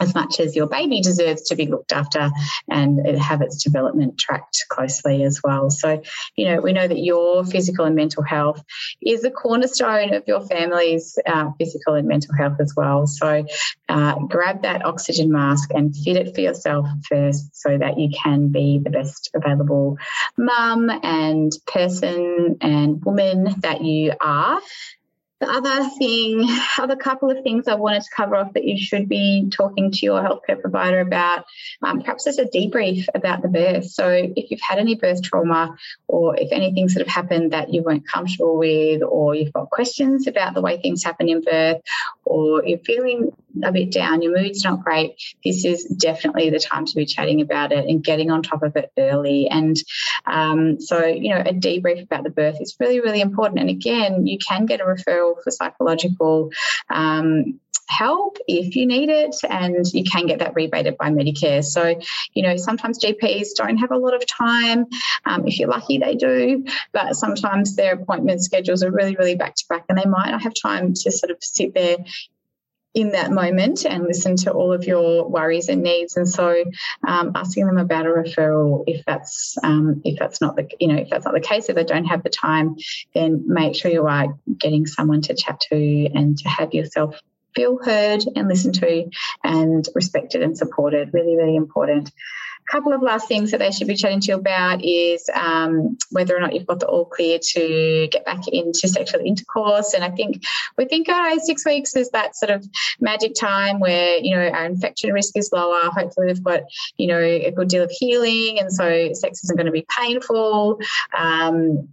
as 0.00 0.14
much 0.14 0.40
as 0.40 0.56
your 0.56 0.66
baby 0.66 1.00
deserves 1.00 1.42
to 1.42 1.56
be 1.56 1.66
looked 1.66 1.92
after 1.92 2.30
and 2.68 3.06
have 3.18 3.42
its 3.42 3.62
development 3.62 4.18
tracked 4.18 4.64
closely 4.68 5.22
as 5.22 5.40
well. 5.44 5.70
So, 5.70 6.02
you 6.36 6.46
know, 6.46 6.60
we 6.60 6.72
know 6.72 6.88
that 6.88 6.98
your 6.98 7.44
physical 7.44 7.84
and 7.84 7.94
mental 7.94 8.22
health 8.22 8.62
is 9.02 9.22
the 9.22 9.30
cornerstone 9.30 10.14
of 10.14 10.24
your 10.26 10.40
family's 10.40 11.18
uh, 11.26 11.50
physical 11.58 11.94
and 11.94 12.08
mental 12.08 12.34
health 12.34 12.56
as 12.60 12.74
well. 12.76 13.06
So, 13.06 13.44
uh, 13.88 14.18
grab 14.20 14.62
that 14.62 14.84
oxygen 14.84 15.30
mask 15.30 15.70
and 15.74 15.94
fit 15.96 16.16
it 16.16 16.34
for 16.34 16.40
yourself 16.40 16.86
first 17.08 17.54
so 17.54 17.76
that 17.76 17.98
you 17.98 18.10
can 18.10 18.48
be 18.48 18.80
the 18.82 18.90
best 18.90 19.30
available 19.34 19.98
mum 20.36 20.90
and 21.02 21.52
person 21.66 22.56
and 22.60 23.04
woman 23.04 23.54
that 23.60 23.82
you 23.82 24.12
are 24.20 24.60
the 25.40 25.48
other 25.48 25.88
thing, 25.98 26.46
other 26.78 26.96
couple 26.96 27.30
of 27.30 27.42
things 27.42 27.66
I 27.66 27.74
wanted 27.74 28.02
to 28.02 28.10
cover 28.14 28.36
off 28.36 28.52
that 28.52 28.64
you 28.64 28.78
should 28.78 29.08
be 29.08 29.48
talking 29.50 29.90
to 29.90 29.98
your 30.02 30.20
healthcare 30.20 30.60
provider 30.60 31.00
about, 31.00 31.46
um, 31.82 32.00
perhaps 32.00 32.24
just 32.24 32.38
a 32.38 32.44
debrief 32.44 33.06
about 33.14 33.40
the 33.40 33.48
birth. 33.48 33.86
So 33.86 34.08
if 34.10 34.50
you've 34.50 34.60
had 34.60 34.78
any 34.78 34.96
birth 34.96 35.22
trauma 35.22 35.76
or 36.08 36.36
if 36.36 36.52
anything 36.52 36.90
sort 36.90 37.06
of 37.06 37.12
happened 37.12 37.52
that 37.52 37.72
you 37.72 37.82
weren't 37.82 38.06
comfortable 38.06 38.58
with, 38.58 39.02
or 39.02 39.34
you've 39.34 39.52
got 39.52 39.70
questions 39.70 40.26
about 40.26 40.52
the 40.52 40.60
way 40.60 40.78
things 40.78 41.02
happen 41.02 41.28
in 41.28 41.40
birth, 41.40 41.80
or 42.24 42.64
you're 42.64 42.78
feeling 42.78 43.32
a 43.64 43.72
bit 43.72 43.90
down, 43.90 44.22
your 44.22 44.36
mood's 44.36 44.62
not 44.62 44.84
great, 44.84 45.16
this 45.44 45.64
is 45.64 45.84
definitely 45.84 46.50
the 46.50 46.60
time 46.60 46.84
to 46.84 46.94
be 46.94 47.06
chatting 47.06 47.40
about 47.40 47.72
it 47.72 47.86
and 47.86 48.04
getting 48.04 48.30
on 48.30 48.42
top 48.42 48.62
of 48.62 48.76
it 48.76 48.92
early. 48.98 49.48
And 49.48 49.76
um, 50.26 50.80
so, 50.80 51.06
you 51.06 51.30
know, 51.30 51.40
a 51.40 51.52
debrief 51.52 52.02
about 52.02 52.24
the 52.24 52.30
birth 52.30 52.60
is 52.60 52.76
really, 52.78 53.00
really 53.00 53.20
important. 53.20 53.58
And 53.60 53.70
again, 53.70 54.26
you 54.26 54.38
can 54.38 54.66
get 54.66 54.80
a 54.80 54.84
referral 54.84 55.29
for 55.42 55.50
psychological 55.50 56.50
um, 56.88 57.60
help 57.90 58.38
if 58.46 58.76
you 58.76 58.86
need 58.86 59.08
it, 59.08 59.34
and 59.48 59.84
you 59.92 60.04
can 60.04 60.26
get 60.26 60.38
that 60.38 60.54
rebated 60.54 60.96
by 60.96 61.10
Medicare. 61.10 61.62
So, 61.62 62.00
you 62.34 62.42
know, 62.42 62.56
sometimes 62.56 63.04
GPs 63.04 63.48
don't 63.56 63.78
have 63.78 63.90
a 63.90 63.98
lot 63.98 64.14
of 64.14 64.24
time. 64.26 64.86
Um, 65.26 65.46
if 65.46 65.58
you're 65.58 65.68
lucky, 65.68 65.98
they 65.98 66.14
do, 66.14 66.64
but 66.92 67.16
sometimes 67.16 67.76
their 67.76 67.94
appointment 67.94 68.42
schedules 68.42 68.82
are 68.82 68.92
really, 68.92 69.16
really 69.16 69.34
back 69.34 69.56
to 69.56 69.64
back, 69.68 69.84
and 69.88 69.98
they 69.98 70.08
might 70.08 70.30
not 70.30 70.42
have 70.42 70.54
time 70.54 70.94
to 70.94 71.10
sort 71.10 71.30
of 71.30 71.38
sit 71.40 71.74
there 71.74 71.96
in 72.94 73.12
that 73.12 73.30
moment 73.30 73.84
and 73.84 74.04
listen 74.04 74.34
to 74.34 74.50
all 74.50 74.72
of 74.72 74.84
your 74.84 75.28
worries 75.28 75.68
and 75.68 75.82
needs. 75.82 76.16
And 76.16 76.28
so 76.28 76.64
um, 77.06 77.32
asking 77.34 77.66
them 77.66 77.78
about 77.78 78.06
a 78.06 78.10
referral 78.10 78.82
if 78.86 79.04
that's 79.06 79.56
um, 79.62 80.00
if 80.04 80.18
that's 80.18 80.40
not 80.40 80.56
the 80.56 80.68
you 80.80 80.88
know 80.88 80.96
if 80.96 81.08
that's 81.08 81.24
not 81.24 81.34
the 81.34 81.40
case 81.40 81.68
if 81.68 81.76
they 81.76 81.84
don't 81.84 82.06
have 82.06 82.22
the 82.22 82.30
time 82.30 82.76
then 83.14 83.44
make 83.46 83.74
sure 83.76 83.90
you 83.90 84.06
are 84.06 84.36
getting 84.58 84.86
someone 84.86 85.20
to 85.22 85.34
chat 85.34 85.60
to 85.60 86.06
and 86.14 86.38
to 86.38 86.48
have 86.48 86.74
yourself 86.74 87.16
feel 87.54 87.78
heard 87.82 88.22
and 88.36 88.48
listened 88.48 88.74
to 88.76 89.08
and 89.44 89.86
respected 89.94 90.42
and 90.42 90.58
supported. 90.58 91.14
Really 91.14 91.36
really 91.36 91.56
important 91.56 92.10
couple 92.70 92.92
of 92.92 93.02
last 93.02 93.26
things 93.26 93.50
that 93.50 93.58
they 93.58 93.70
should 93.70 93.88
be 93.88 93.96
chatting 93.96 94.20
to 94.20 94.28
you 94.28 94.34
about 94.34 94.84
is 94.84 95.28
um, 95.34 95.96
whether 96.10 96.36
or 96.36 96.40
not 96.40 96.54
you've 96.54 96.66
got 96.66 96.80
the 96.80 96.86
all 96.86 97.04
clear 97.04 97.38
to 97.38 98.08
get 98.10 98.24
back 98.24 98.46
into 98.48 98.88
sexual 98.88 99.20
intercourse. 99.20 99.92
And 99.94 100.04
I 100.04 100.10
think 100.10 100.42
we 100.78 100.84
think 100.84 101.08
oh, 101.10 101.38
six 101.42 101.64
weeks 101.64 101.96
is 101.96 102.10
that 102.10 102.36
sort 102.36 102.50
of 102.50 102.66
magic 103.00 103.34
time 103.34 103.80
where 103.80 104.18
you 104.18 104.34
know 104.34 104.48
our 104.48 104.64
infection 104.64 105.12
risk 105.12 105.36
is 105.36 105.50
lower. 105.52 105.90
Hopefully, 105.90 106.28
we've 106.28 106.44
got 106.44 106.60
you 106.96 107.08
know 107.08 107.18
a 107.18 107.50
good 107.50 107.68
deal 107.68 107.82
of 107.82 107.90
healing, 107.90 108.58
and 108.58 108.72
so 108.72 109.12
sex 109.12 109.42
isn't 109.44 109.56
going 109.56 109.66
to 109.66 109.72
be 109.72 109.86
painful. 109.98 110.80
Um, 111.16 111.88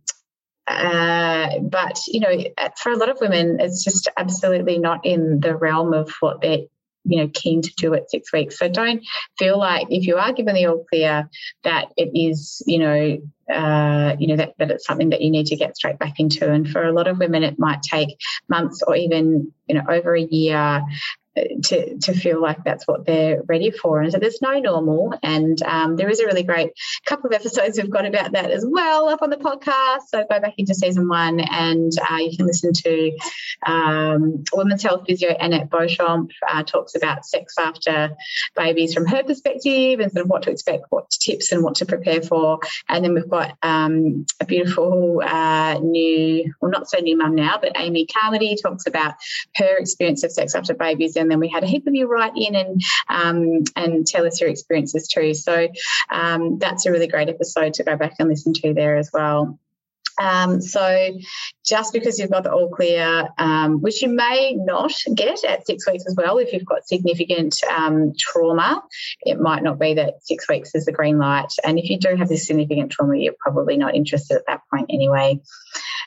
uh, 0.67 1.59
but 1.61 1.97
you 2.07 2.19
know, 2.19 2.43
for 2.77 2.91
a 2.91 2.97
lot 2.97 3.09
of 3.09 3.19
women, 3.21 3.57
it's 3.59 3.83
just 3.83 4.09
absolutely 4.17 4.77
not 4.77 5.05
in 5.05 5.39
the 5.39 5.55
realm 5.55 5.93
of 5.93 6.11
what 6.19 6.41
they're 6.41 6.65
you 7.07 7.17
know 7.17 7.29
keen 7.33 7.61
to 7.61 7.73
do 7.75 7.93
it 7.93 8.09
six 8.09 8.31
weeks. 8.31 8.57
So 8.57 8.67
don't 8.67 9.03
feel 9.37 9.57
like 9.57 9.87
if 9.89 10.05
you 10.05 10.17
are 10.17 10.33
given 10.33 10.55
the 10.55 10.67
all 10.67 10.85
clear 10.89 11.29
that 11.63 11.87
it 11.97 12.11
is 12.13 12.61
you 12.65 12.79
know 12.79 13.17
uh, 13.51 14.15
you 14.19 14.27
know 14.27 14.35
that, 14.35 14.53
that 14.57 14.71
it's 14.71 14.85
something 14.85 15.09
that 15.09 15.21
you 15.21 15.31
need 15.31 15.47
to 15.47 15.55
get 15.55 15.75
straight 15.75 15.99
back 15.99 16.19
into. 16.19 16.51
And 16.51 16.69
for 16.69 16.83
a 16.83 16.93
lot 16.93 17.07
of 17.07 17.19
women, 17.19 17.43
it 17.43 17.59
might 17.59 17.81
take 17.81 18.17
months 18.49 18.83
or 18.85 18.95
even 18.95 19.51
you 19.67 19.75
know 19.75 19.83
over 19.89 20.15
a 20.15 20.21
year 20.21 20.83
to, 21.63 21.97
to 21.99 22.13
feel 22.13 22.41
like 22.41 22.63
that's 22.63 22.87
what 22.87 23.05
they're 23.05 23.41
ready 23.43 23.71
for. 23.71 24.01
And 24.01 24.11
so 24.11 24.19
there's 24.19 24.41
no 24.41 24.59
normal. 24.59 25.13
And 25.23 25.61
um, 25.63 25.95
there 25.95 26.09
is 26.09 26.19
a 26.19 26.25
really 26.25 26.43
great 26.43 26.71
couple 27.05 27.27
of 27.27 27.33
episodes 27.33 27.77
we've 27.77 27.89
got 27.89 28.05
about 28.05 28.31
that 28.33 28.51
as 28.51 28.65
well 28.67 29.09
up 29.09 29.21
on 29.21 29.29
the 29.29 29.37
podcast. 29.37 30.07
So 30.09 30.25
go 30.29 30.39
back 30.39 30.53
into 30.57 30.73
season 30.73 31.07
one 31.07 31.39
and 31.39 31.91
uh, 32.09 32.17
you 32.17 32.37
can 32.37 32.47
listen 32.47 32.73
to 32.73 33.17
um, 33.65 34.43
Women's 34.53 34.83
Health 34.83 35.03
Physio 35.07 35.35
Annette 35.39 35.69
Beauchamp 35.69 36.31
uh, 36.47 36.63
talks 36.63 36.95
about 36.95 37.25
sex 37.25 37.55
after 37.57 38.15
babies 38.55 38.93
from 38.93 39.05
her 39.05 39.23
perspective 39.23 39.99
and 39.99 40.11
sort 40.11 40.25
of 40.25 40.29
what 40.29 40.43
to 40.43 40.51
expect, 40.51 40.85
what 40.89 41.09
tips 41.09 41.51
and 41.51 41.63
what 41.63 41.75
to 41.75 41.85
prepare 41.85 42.21
for. 42.21 42.59
And 42.89 43.03
then 43.03 43.13
we've 43.13 43.29
got 43.29 43.36
um, 43.61 44.25
a 44.41 44.45
beautiful 44.45 45.21
uh, 45.23 45.77
new, 45.79 46.51
well, 46.61 46.71
not 46.71 46.89
so 46.89 46.99
new 46.99 47.17
mum 47.17 47.35
now, 47.35 47.59
but 47.61 47.73
Amy 47.77 48.07
Carmody 48.07 48.55
talks 48.55 48.87
about 48.87 49.13
her 49.55 49.77
experience 49.77 50.23
of 50.23 50.31
sex 50.31 50.55
after 50.55 50.73
babies 50.73 51.15
and 51.15 51.27
and 51.27 51.31
then 51.33 51.39
we 51.41 51.49
had 51.49 51.63
a 51.65 51.67
heap 51.67 51.85
of 51.85 51.93
you 51.93 52.07
write 52.07 52.37
in 52.37 52.55
and 52.55 52.81
um, 53.09 53.63
and 53.75 54.07
tell 54.07 54.25
us 54.25 54.39
your 54.39 54.49
experiences 54.49 55.09
too. 55.09 55.33
So 55.33 55.67
um, 56.09 56.57
that's 56.57 56.85
a 56.85 56.91
really 56.91 57.07
great 57.07 57.27
episode 57.27 57.73
to 57.75 57.83
go 57.83 57.97
back 57.97 58.13
and 58.19 58.29
listen 58.29 58.53
to 58.53 58.73
there 58.73 58.95
as 58.95 59.09
well. 59.13 59.59
Um, 60.19 60.61
so, 60.61 61.17
just 61.65 61.93
because 61.93 62.17
you've 62.17 62.31
got 62.31 62.43
the 62.43 62.51
all 62.51 62.69
clear, 62.69 63.27
um, 63.37 63.81
which 63.81 64.01
you 64.01 64.09
may 64.09 64.55
not 64.57 64.93
get 65.13 65.43
at 65.43 65.65
six 65.65 65.87
weeks 65.87 66.05
as 66.07 66.15
well, 66.15 66.37
if 66.37 66.53
you've 66.53 66.65
got 66.65 66.87
significant 66.87 67.55
um, 67.75 68.13
trauma, 68.17 68.81
it 69.21 69.39
might 69.39 69.63
not 69.63 69.79
be 69.79 69.93
that 69.95 70.15
six 70.23 70.49
weeks 70.49 70.73
is 70.73 70.85
the 70.85 70.91
green 70.91 71.17
light. 71.17 71.53
And 71.63 71.77
if 71.77 71.89
you 71.89 71.99
do 71.99 72.15
have 72.15 72.29
this 72.29 72.47
significant 72.47 72.91
trauma, 72.91 73.17
you're 73.17 73.35
probably 73.39 73.77
not 73.77 73.95
interested 73.95 74.37
at 74.37 74.45
that 74.47 74.61
point 74.73 74.87
anyway. 74.89 75.39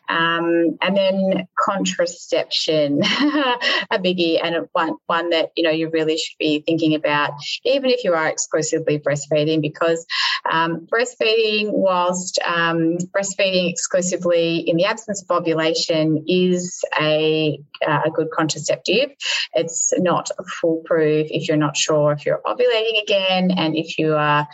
Um, 0.08 0.76
and 0.82 0.96
then 0.96 1.48
contraception, 1.56 3.02
a 3.90 3.98
biggie, 3.98 4.40
and 4.42 4.66
one 4.72 4.96
one 5.06 5.30
that 5.30 5.50
you 5.56 5.62
know 5.62 5.70
you 5.70 5.88
really 5.90 6.16
should 6.16 6.36
be 6.38 6.64
thinking 6.66 6.96
about, 6.96 7.34
even 7.64 7.90
if 7.90 8.02
you 8.02 8.14
are 8.14 8.26
exclusively 8.26 8.98
breastfeeding, 8.98 9.62
because 9.62 10.04
um, 10.50 10.88
breastfeeding, 10.92 11.70
whilst 11.70 12.40
um, 12.44 12.96
breastfeeding 13.14 13.70
exclusively 13.70 13.99
in 14.02 14.76
the 14.76 14.84
absence 14.84 15.22
of 15.22 15.30
ovulation 15.30 16.24
is 16.26 16.84
a 17.00 17.58
uh, 17.86 18.00
a 18.06 18.10
good 18.10 18.30
contraceptive. 18.30 19.10
It's 19.54 19.92
not 19.98 20.30
foolproof 20.60 21.28
if 21.30 21.48
you're 21.48 21.56
not 21.56 21.76
sure 21.76 22.12
if 22.12 22.26
you're 22.26 22.40
ovulating 22.46 23.02
again, 23.02 23.50
and 23.52 23.76
if 23.76 23.98
you 23.98 24.14
are 24.14 24.46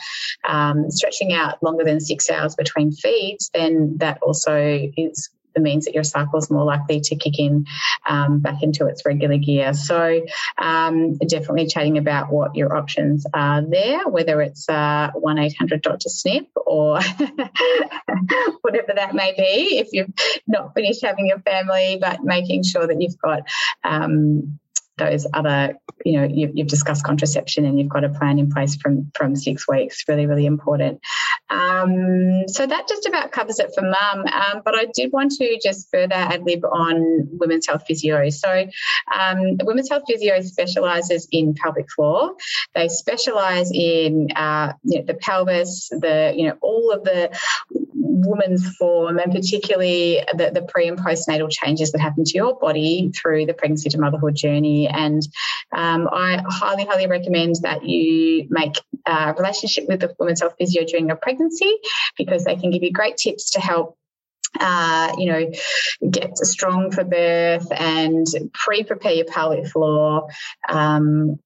um, 0.48 0.90
stretching 0.90 1.32
out 1.32 1.62
longer 1.62 1.84
than 1.84 2.00
six 2.00 2.30
hours 2.30 2.54
between 2.54 2.92
feeds, 2.92 3.50
then 3.52 3.96
that 3.98 4.18
also 4.22 4.88
is 4.96 5.28
it 5.56 5.62
means 5.62 5.86
that 5.86 5.94
your 5.94 6.04
cycle 6.04 6.38
is 6.38 6.50
more 6.50 6.64
likely 6.64 7.00
to 7.00 7.16
kick 7.16 7.38
in 7.38 7.66
um, 8.08 8.40
back 8.40 8.62
into 8.62 8.86
its 8.86 9.04
regular 9.04 9.38
gear. 9.38 9.74
So, 9.74 10.22
um, 10.58 11.16
definitely 11.18 11.66
chatting 11.66 11.98
about 11.98 12.30
what 12.30 12.54
your 12.54 12.76
options 12.76 13.26
are 13.32 13.62
there, 13.62 14.08
whether 14.08 14.40
it's 14.42 14.68
uh, 14.68 15.10
1 15.14 15.38
800 15.38 15.82
Dr. 15.82 16.08
Snip 16.08 16.48
or 16.54 17.00
whatever 18.60 18.92
that 18.94 19.14
may 19.14 19.34
be, 19.36 19.78
if 19.78 19.88
you've 19.92 20.12
not 20.46 20.74
finished 20.74 21.04
having 21.04 21.26
your 21.26 21.40
family, 21.40 21.98
but 22.00 22.22
making 22.22 22.62
sure 22.62 22.86
that 22.86 23.00
you've 23.00 23.18
got. 23.18 23.42
Um, 23.82 24.58
those 24.98 25.26
other, 25.32 25.78
you 26.04 26.20
know, 26.20 26.24
you've, 26.24 26.52
you've, 26.54 26.66
discussed 26.66 27.04
contraception 27.04 27.64
and 27.64 27.78
you've 27.78 27.88
got 27.88 28.04
a 28.04 28.08
plan 28.08 28.38
in 28.38 28.50
place 28.50 28.76
from 28.76 29.10
from 29.14 29.36
six 29.36 29.68
weeks. 29.68 30.04
Really, 30.08 30.26
really 30.26 30.46
important. 30.46 31.00
Um, 31.50 32.48
so 32.48 32.66
that 32.66 32.88
just 32.88 33.06
about 33.06 33.30
covers 33.30 33.58
it 33.58 33.70
for 33.74 33.82
mum. 33.82 34.26
Um, 34.26 34.62
but 34.64 34.74
I 34.74 34.86
did 34.92 35.12
want 35.12 35.32
to 35.32 35.58
just 35.62 35.88
further 35.92 36.14
ad 36.14 36.42
lib 36.44 36.64
on 36.64 37.28
women's 37.32 37.66
health 37.66 37.84
physio. 37.86 38.30
So 38.30 38.66
um, 39.14 39.58
women's 39.62 39.88
health 39.88 40.04
physio 40.08 40.40
specialises 40.40 41.28
in 41.30 41.54
pelvic 41.54 41.90
floor. 41.90 42.34
They 42.74 42.88
specialise 42.88 43.70
in 43.72 44.28
uh, 44.34 44.72
you 44.82 45.00
know, 45.00 45.04
the 45.06 45.14
pelvis, 45.14 45.88
the 45.90 46.32
you 46.36 46.48
know 46.48 46.56
all 46.60 46.92
of 46.92 47.04
the 47.04 47.30
woman's 48.24 48.76
form 48.76 49.18
and 49.18 49.32
particularly 49.32 50.22
the, 50.34 50.50
the 50.52 50.62
pre 50.62 50.88
and 50.88 50.98
postnatal 50.98 51.50
changes 51.50 51.92
that 51.92 52.00
happen 52.00 52.24
to 52.24 52.32
your 52.34 52.58
body 52.58 53.10
through 53.14 53.46
the 53.46 53.54
pregnancy 53.54 53.90
to 53.90 53.98
motherhood 53.98 54.34
journey. 54.34 54.88
And 54.88 55.22
um, 55.72 56.08
I 56.10 56.42
highly, 56.48 56.84
highly 56.84 57.06
recommend 57.06 57.56
that 57.62 57.84
you 57.84 58.46
make 58.48 58.80
a 59.06 59.34
relationship 59.36 59.86
with 59.88 60.00
the 60.00 60.14
women's 60.18 60.40
health 60.40 60.54
physio 60.58 60.84
during 60.84 61.08
your 61.08 61.16
pregnancy 61.16 61.72
because 62.16 62.44
they 62.44 62.56
can 62.56 62.70
give 62.70 62.82
you 62.82 62.92
great 62.92 63.16
tips 63.16 63.52
to 63.52 63.60
help 63.60 63.96
uh, 64.58 65.12
you 65.18 65.26
know, 65.26 65.50
get 66.10 66.38
strong 66.38 66.90
for 66.90 67.04
birth 67.04 67.70
and 67.72 68.26
pre-prepare 68.54 69.12
your 69.12 69.26
pelvic 69.26 69.66
floor. 69.66 70.28
Um, 70.68 71.38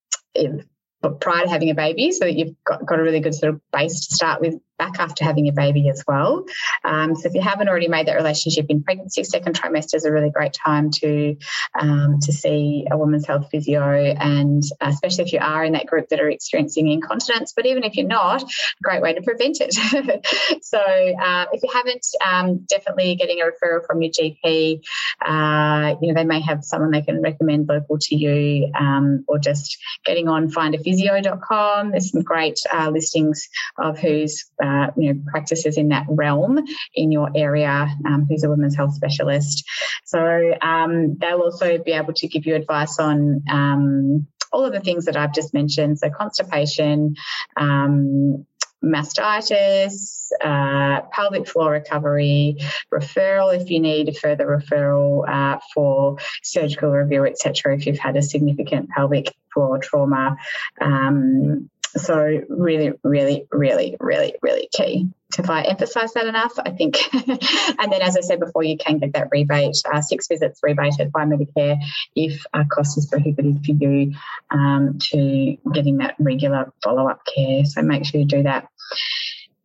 prior 1.21 1.45
to 1.45 1.49
having 1.49 1.71
a 1.71 1.75
baby 1.75 2.13
so 2.13 2.27
that 2.27 2.35
you've 2.35 2.55
got, 2.65 2.85
got 2.85 2.99
a 2.99 3.03
really 3.03 3.21
good 3.21 3.35
sort 3.35 3.55
of 3.55 3.61
base 3.73 4.07
to 4.07 4.15
start 4.15 4.41
with 4.41 4.55
back 4.81 4.99
after 4.99 5.25
having 5.25 5.47
a 5.47 5.53
baby 5.53 5.90
as 5.90 6.03
well. 6.09 6.47
Um, 6.85 7.14
so 7.14 7.29
if 7.29 7.35
you 7.35 7.43
haven't 7.43 7.69
already 7.69 7.88
made 7.88 8.07
that 8.07 8.16
relationship 8.16 8.66
in 8.71 8.83
pregnancy, 8.83 9.23
second 9.25 9.55
trimester 9.55 9.95
is 9.95 10.07
a 10.07 10.11
really 10.11 10.31
great 10.31 10.55
time 10.55 10.90
to 11.03 11.37
um, 11.79 12.19
to 12.23 12.33
see 12.33 12.87
a 12.90 12.97
woman's 12.97 13.27
health 13.27 13.49
physio, 13.51 13.83
and 13.83 14.62
especially 14.81 15.25
if 15.25 15.33
you 15.35 15.38
are 15.38 15.62
in 15.62 15.75
that 15.75 15.87
group 15.87 16.09
that 16.09 16.19
are 16.19 16.31
experiencing 16.31 16.88
incontinence. 16.88 17.53
But 17.55 17.66
even 17.66 17.85
if 17.85 17.95
you're 17.97 18.07
not, 18.07 18.43
a 18.43 18.47
great 18.83 19.03
way 19.03 19.12
to 19.12 19.21
prevent 19.21 19.59
it. 19.61 19.75
so 20.62 20.79
uh, 20.79 21.47
if 21.53 21.62
you 21.62 21.69
haven't, 21.73 22.07
um, 22.27 22.64
definitely 22.66 23.16
getting 23.16 23.40
a 23.43 23.45
referral 23.45 23.85
from 23.87 24.01
your 24.01 24.11
GP. 24.11 24.81
Uh, 25.21 25.97
you 26.01 26.09
know 26.09 26.14
they 26.14 26.25
may 26.25 26.40
have 26.40 26.64
someone 26.64 26.90
they 26.90 27.03
can 27.03 27.21
recommend 27.21 27.69
local 27.69 27.99
to 27.99 28.16
you, 28.16 28.73
um, 28.79 29.25
or 29.29 29.38
just 29.38 29.77
getting 30.07 30.27
on 30.29 30.51
findaphysio.com. 30.51 31.90
There's 31.90 32.11
some 32.11 32.23
great 32.23 32.59
uh, 32.73 32.88
listings 32.88 33.47
of 33.77 33.99
who's 33.99 34.51
uh, 34.71 34.91
you 34.97 35.13
know 35.13 35.21
practices 35.27 35.77
in 35.77 35.89
that 35.89 36.07
realm 36.09 36.65
in 36.95 37.13
your 37.13 37.31
area, 37.35 37.89
um, 38.07 38.27
who's 38.29 38.45
a 38.45 38.51
women's 38.51 38.77
health 38.77 38.95
specialist. 38.95 39.65
So 40.05 40.55
um, 40.61 41.17
they'll 41.19 41.41
also 41.41 41.79
be 41.79 41.93
able 41.93 42.15
to 42.15 42.29
give 42.29 42.47
you 42.47 42.55
advice 42.55 42.99
on 42.99 43.43
um, 43.51 44.27
all 44.53 44.65
of 44.65 44.73
the 44.73 44.81
things 44.81 45.05
that 45.05 45.17
I've 45.17 45.35
just 45.35 45.55
mentioned. 45.55 45.99
So 45.99 46.11
constipation, 46.11 47.15
um, 47.57 48.47
mastitis, 48.83 50.31
uh, 50.43 51.03
pelvic 51.13 51.47
floor 51.47 51.73
recovery, 51.73 52.57
referral 52.93 53.55
if 53.55 53.71
you 53.71 53.81
need 53.81 54.17
further 54.17 54.47
referral 54.47 55.29
uh, 55.29 55.59
for 55.75 56.17
surgical 56.43 56.91
review, 56.91 57.27
etc. 57.27 57.77
If 57.77 57.87
you've 57.87 57.99
had 57.99 58.17
a 58.17 58.23
significant 58.23 58.91
pelvic 58.91 59.35
floor 59.53 59.79
trauma. 59.79 60.37
Um, 60.81 61.71
so 61.96 62.40
really, 62.48 62.92
really, 63.03 63.46
really, 63.50 63.96
really, 64.00 64.35
really 64.42 64.68
key. 64.72 65.09
If 65.38 65.48
I 65.48 65.62
emphasize 65.62 66.12
that 66.14 66.26
enough, 66.26 66.53
I 66.59 66.70
think, 66.70 66.98
and 67.12 67.92
then 67.92 68.03
as 68.03 68.16
I 68.16 68.20
said 68.20 68.40
before, 68.40 68.64
you 68.64 68.76
can 68.76 68.98
get 68.98 69.12
that 69.12 69.29
rebate, 69.31 69.76
uh, 69.92 70.00
six 70.00 70.26
visits 70.26 70.61
rebated 70.62 71.12
by 71.12 71.24
Medicare 71.24 71.79
if 72.16 72.44
a 72.53 72.64
cost 72.64 72.98
is 72.98 73.07
prohibitive 73.07 73.64
for 73.64 73.72
you 73.72 74.14
um, 74.50 74.98
to 75.12 75.57
getting 75.72 75.98
that 75.98 76.16
regular 76.18 76.72
follow 76.83 77.09
up 77.09 77.22
care. 77.33 77.64
So 77.64 77.83
make 77.83 78.05
sure 78.05 78.20
you 78.20 78.26
do 78.26 78.42
that. 78.42 78.68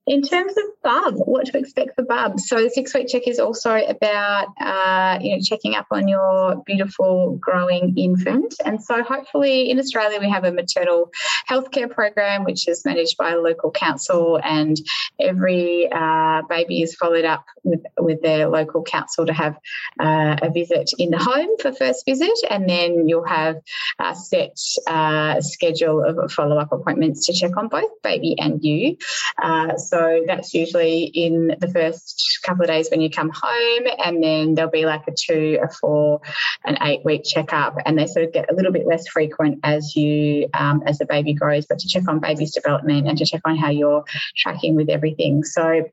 In 0.08 0.22
terms 0.22 0.54
of 0.56 0.64
bub, 0.84 1.16
what 1.16 1.48
to 1.48 1.58
expect 1.58 1.96
for 1.96 2.04
bub. 2.04 2.40
So 2.40 2.62
the 2.62 2.70
six 2.70 2.94
week 2.94 3.08
check 3.08 3.28
is 3.28 3.40
also 3.40 3.76
about 3.76 4.48
uh, 4.62 5.18
you 5.20 5.36
know 5.36 5.42
checking 5.42 5.74
up 5.74 5.88
on 5.90 6.08
your 6.08 6.62
beautiful 6.64 7.38
growing 7.42 7.98
infant. 7.98 8.54
And 8.64 8.84
so 8.84 9.02
hopefully 9.02 9.72
in 9.72 9.80
Australia 9.80 10.20
we 10.20 10.30
have 10.30 10.44
a 10.44 10.52
maternal 10.52 11.12
healthcare 11.50 11.90
program 11.90 12.44
which 12.44 12.68
is 12.68 12.86
managed 12.86 13.18
by 13.18 13.32
a 13.32 13.40
local 13.40 13.72
council, 13.72 14.40
and 14.44 14.78
every 15.20 15.90
uh, 15.92 16.44
baby 16.48 16.84
is 16.84 16.96
followed 16.96 17.26
up 17.26 17.46
with 17.64 17.82
with 17.98 18.22
their 18.22 18.48
local 18.48 18.84
council 18.84 19.26
to 19.26 19.34
have 19.34 19.56
uh, 20.00 20.38
a 20.42 20.52
visit 20.52 20.92
in 21.00 21.10
the 21.10 21.18
home 21.18 21.58
for 21.60 21.72
first 21.72 22.06
visit, 22.06 22.38
and 22.48 22.70
then 22.70 23.10
you'll 23.10 23.26
have 23.26 23.56
a 24.00 24.14
set 24.14 24.60
uh, 24.86 25.42
schedule 25.42 26.04
of 26.04 26.32
follow 26.32 26.60
up 26.60 26.72
appointments 26.72 27.26
to 27.26 27.34
check 27.34 27.58
on 27.58 27.70
both 27.70 27.90
baby 28.04 28.36
and 28.38 28.64
you. 28.64 28.98
Uh, 29.42 29.76
so 29.78 29.95
so 29.96 30.24
that's 30.28 30.54
usually 30.54 31.04
in 31.04 31.56
the 31.58 31.70
first 31.70 32.40
couple 32.44 32.64
of 32.64 32.68
days 32.68 32.90
when 32.92 33.00
you 33.00 33.10
come 33.10 33.32
home, 33.34 33.88
and 34.04 34.22
then 34.22 34.54
there'll 34.54 34.70
be 34.70 34.86
like 34.86 35.08
a 35.08 35.14
two, 35.18 35.58
a 35.64 35.70
four, 35.70 36.20
an 36.66 36.78
eight 36.82 37.06
week 37.06 37.24
checkup, 37.24 37.78
and 37.86 37.98
they 37.98 38.06
sort 38.06 38.26
of 38.26 38.34
get 38.34 38.52
a 38.52 38.54
little 38.54 38.74
bit 38.74 38.86
less 38.86 39.08
frequent 39.08 39.62
as 39.64 39.96
you 39.96 40.50
um, 40.54 40.84
as 40.86 40.98
the 40.98 41.06
baby 41.06 41.34
grows. 41.34 41.66
But 41.66 41.80
to 41.80 41.88
check 41.88 42.10
on 42.10 42.20
baby's 42.20 42.54
development 42.54 43.08
and 43.08 43.18
to 43.18 43.26
check 43.26 43.42
on 43.46 43.56
how 43.56 43.70
you're 43.70 44.04
tracking 44.36 44.76
with 44.76 44.90
everything. 44.90 45.46
So 45.46 45.86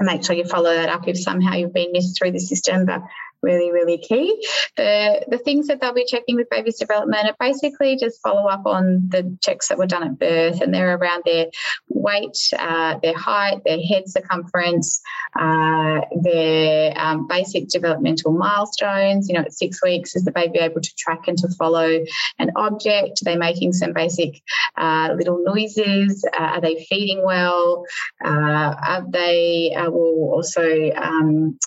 make 0.00 0.24
sure 0.24 0.34
you 0.34 0.44
follow 0.44 0.74
that 0.74 0.88
up 0.88 1.06
if 1.06 1.16
somehow 1.16 1.54
you've 1.54 1.72
been 1.72 1.92
missed 1.92 2.18
through 2.18 2.32
the 2.32 2.40
system. 2.40 2.86
But 2.86 3.02
really, 3.42 3.70
really 3.70 3.98
key. 3.98 4.46
The 4.76 5.24
the 5.28 5.38
things 5.38 5.68
that 5.68 5.80
they'll 5.80 5.94
be 5.94 6.04
checking 6.06 6.36
with 6.36 6.50
baby's 6.50 6.78
development 6.78 7.26
are 7.26 7.36
basically 7.38 7.96
just 7.96 8.20
follow 8.22 8.48
up 8.48 8.66
on 8.66 9.08
the 9.08 9.36
checks 9.40 9.68
that 9.68 9.78
were 9.78 9.86
done 9.86 10.02
at 10.02 10.18
birth, 10.18 10.60
and 10.60 10.72
they're 10.72 10.96
around 10.96 11.22
their 11.24 11.46
weight, 11.88 12.36
uh, 12.58 12.98
their 13.02 13.16
height, 13.16 13.62
their 13.64 13.80
head 13.80 14.08
circumference, 14.08 15.00
uh, 15.38 16.00
their 16.22 16.92
um, 16.98 17.26
basic 17.26 17.68
developmental 17.68 18.32
milestones. 18.32 19.28
You 19.28 19.34
know, 19.34 19.42
at 19.42 19.52
six 19.52 19.82
weeks, 19.82 20.16
is 20.16 20.24
the 20.24 20.32
baby 20.32 20.58
able 20.58 20.80
to 20.80 20.94
track 20.96 21.28
and 21.28 21.38
to 21.38 21.48
follow 21.58 22.04
an 22.38 22.50
object? 22.56 23.22
Are 23.22 23.24
they 23.24 23.36
making 23.36 23.72
some 23.72 23.92
basic 23.92 24.42
uh, 24.76 25.10
little 25.16 25.42
noises? 25.44 26.24
Uh, 26.32 26.42
are 26.54 26.60
they 26.60 26.84
feeding 26.88 27.24
well? 27.24 27.84
Uh, 28.24 28.74
are 28.80 29.06
they 29.08 29.74
uh, 29.76 29.90
will 29.90 30.32
also 30.32 30.90
um, 30.92 31.58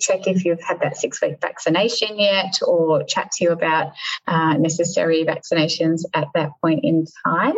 check 0.00 0.26
if 0.26 0.44
you've 0.44 0.62
had 0.62 0.80
that 0.80 0.96
six 0.96 1.20
week 1.20 1.40
vaccination 1.40 2.18
yet 2.18 2.58
or 2.66 3.04
chat 3.04 3.30
to 3.32 3.44
you 3.44 3.50
about 3.52 3.92
uh, 4.26 4.54
necessary 4.54 5.24
vaccinations 5.24 6.02
at 6.14 6.28
that 6.34 6.50
point 6.60 6.80
in 6.84 7.06
time. 7.24 7.54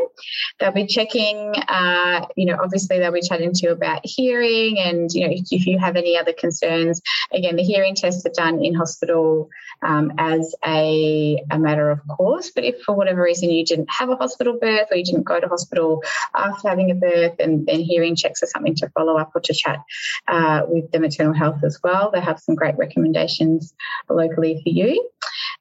They'll 0.59 0.73
be 0.73 0.87
checking, 0.87 1.55
uh, 1.69 2.27
you 2.37 2.47
know, 2.47 2.59
obviously 2.63 2.99
they'll 2.99 3.13
be 3.13 3.21
chatting 3.21 3.53
to 3.53 3.67
you 3.67 3.73
about 3.73 4.01
hearing 4.05 4.79
and, 4.79 5.11
you 5.13 5.27
know, 5.27 5.33
if, 5.33 5.47
if 5.51 5.67
you 5.67 5.79
have 5.79 5.97
any 5.97 6.17
other 6.19 6.33
concerns. 6.33 7.01
Again, 7.33 7.57
the 7.57 7.63
hearing 7.63 7.95
tests 7.95 8.25
are 8.27 8.31
done 8.35 8.65
in 8.65 8.75
hospital 8.75 9.49
um, 9.83 10.13
as 10.19 10.55
a, 10.65 11.43
a 11.51 11.59
matter 11.59 11.91
of 11.91 12.01
course. 12.09 12.51
But 12.55 12.65
if 12.65 12.83
for 12.83 12.95
whatever 12.95 13.23
reason 13.23 13.51
you 13.51 13.65
didn't 13.65 13.91
have 13.91 14.09
a 14.09 14.17
hospital 14.17 14.59
birth 14.61 14.89
or 14.91 14.97
you 14.97 15.05
didn't 15.05 15.25
go 15.25 15.41
to 15.41 15.49
hospital 15.49 16.03
after 16.35 16.69
having 16.69 16.91
a 16.91 16.95
birth, 16.95 17.35
and 17.39 17.67
then 17.67 17.81
hearing 17.81 18.17
checks 18.17 18.43
are 18.43 18.47
something 18.47 18.75
to 18.77 18.89
follow 18.91 19.19
up 19.19 19.33
or 19.35 19.41
to 19.41 19.55
chat 19.55 19.81
uh, 20.29 20.63
with 20.67 20.91
the 20.93 21.01
maternal 21.01 21.33
health 21.33 21.63
as 21.65 21.79
well. 21.83 22.11
They 22.17 22.23
have 22.23 22.41
some 22.41 22.55
great 22.55 22.77
recommendations 22.77 23.75
locally 24.09 24.61
for 24.63 24.71
you. 24.71 25.09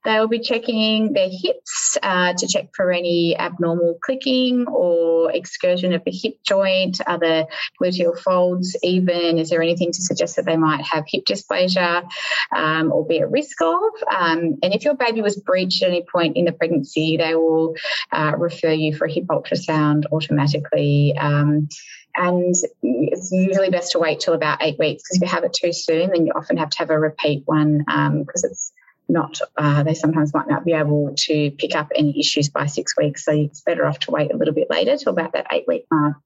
They 0.06 0.20
will 0.20 0.28
be 0.28 0.39
checking 0.39 1.13
their 1.13 1.30
hips 1.32 1.98
uh, 2.02 2.34
to 2.34 2.48
check 2.48 2.70
for 2.76 2.91
any 2.91 3.36
abnormal 3.38 3.98
clicking 4.04 4.68
or 4.68 5.32
excursion 5.32 5.94
of 5.94 6.04
the 6.06 6.12
hip 6.12 6.38
joint, 6.44 7.02
other 7.08 7.48
gluteal 7.82 8.18
folds, 8.18 8.78
even. 8.84 9.39
Is 9.39 9.50
there 9.50 9.63
anything 9.63 9.91
to 9.91 10.02
suggest 10.02 10.36
that 10.36 10.46
they 10.46 10.58
might 10.58 10.82
have 10.86 11.06
hip 11.08 11.26
dysplasia 11.26 12.08
um, 12.56 12.91
or 12.91 13.06
be 13.08 13.20
at 13.20 13.32
risk 13.32 13.60
of? 13.62 13.82
Um, 14.15 14.58
and 14.62 14.74
if 14.76 14.86
your 14.86 14.96
baby 14.96 15.22
was 15.22 15.38
breached 15.38 15.82
at 15.82 15.89
any 15.89 16.04
point 16.04 16.38
in 16.38 16.46
the 16.46 16.52
pregnancy, 16.52 17.18
they 17.18 17.34
will 17.34 17.76
uh, 18.12 18.34
refer 18.38 18.72
you 18.72 18.96
for 18.96 19.06
a 19.06 19.12
hip 19.12 19.26
ultrasound 19.26 20.04
automatically. 20.12 21.15
Um, 21.18 21.68
and 22.15 22.56
it's 22.82 23.32
usually 23.32 23.69
best 23.69 23.91
to 23.91 23.99
wait 23.99 24.19
till 24.19 24.34
about 24.34 24.62
eight 24.62 24.80
weeks 24.80 25.04
because 25.04 25.17
if 25.17 25.21
you 25.21 25.28
have 25.28 25.43
it 25.43 25.54
too 25.54 25.73
soon, 25.73 26.12
then 26.12 26.25
you 26.25 26.32
often 26.36 26.58
have 26.58 26.69
to 26.69 26.78
have 26.80 26.89
a 26.89 26.99
repeat 26.99 27.43
one 27.45 27.80
because 27.80 28.43
um, 28.43 28.49
it's 28.49 28.71
not, 29.08 29.39
uh, 29.58 29.84
they 29.84 29.93
sometimes 29.93 30.34
might 30.34 30.47
not 30.47 30.65
be 30.65 30.73
able 30.73 31.13
to 31.15 31.51
pick 31.51 31.75
up 31.75 31.91
any 31.95 32.19
issues 32.19 32.49
by 32.49 32.65
six 32.65 32.97
weeks. 32.97 33.25
So 33.25 33.34
it's 33.34 33.62
better 33.62 33.86
off 33.86 33.99
to 33.99 34.12
wait 34.12 34.34
a 34.34 34.38
little 34.38 34.54
bit 34.54 34.69
later 34.69 34.97
till 34.97 35.12
about 35.12 35.34
that 35.34 35.47
eight 35.51 35.65
week 35.67 35.86
mark. 35.91 36.17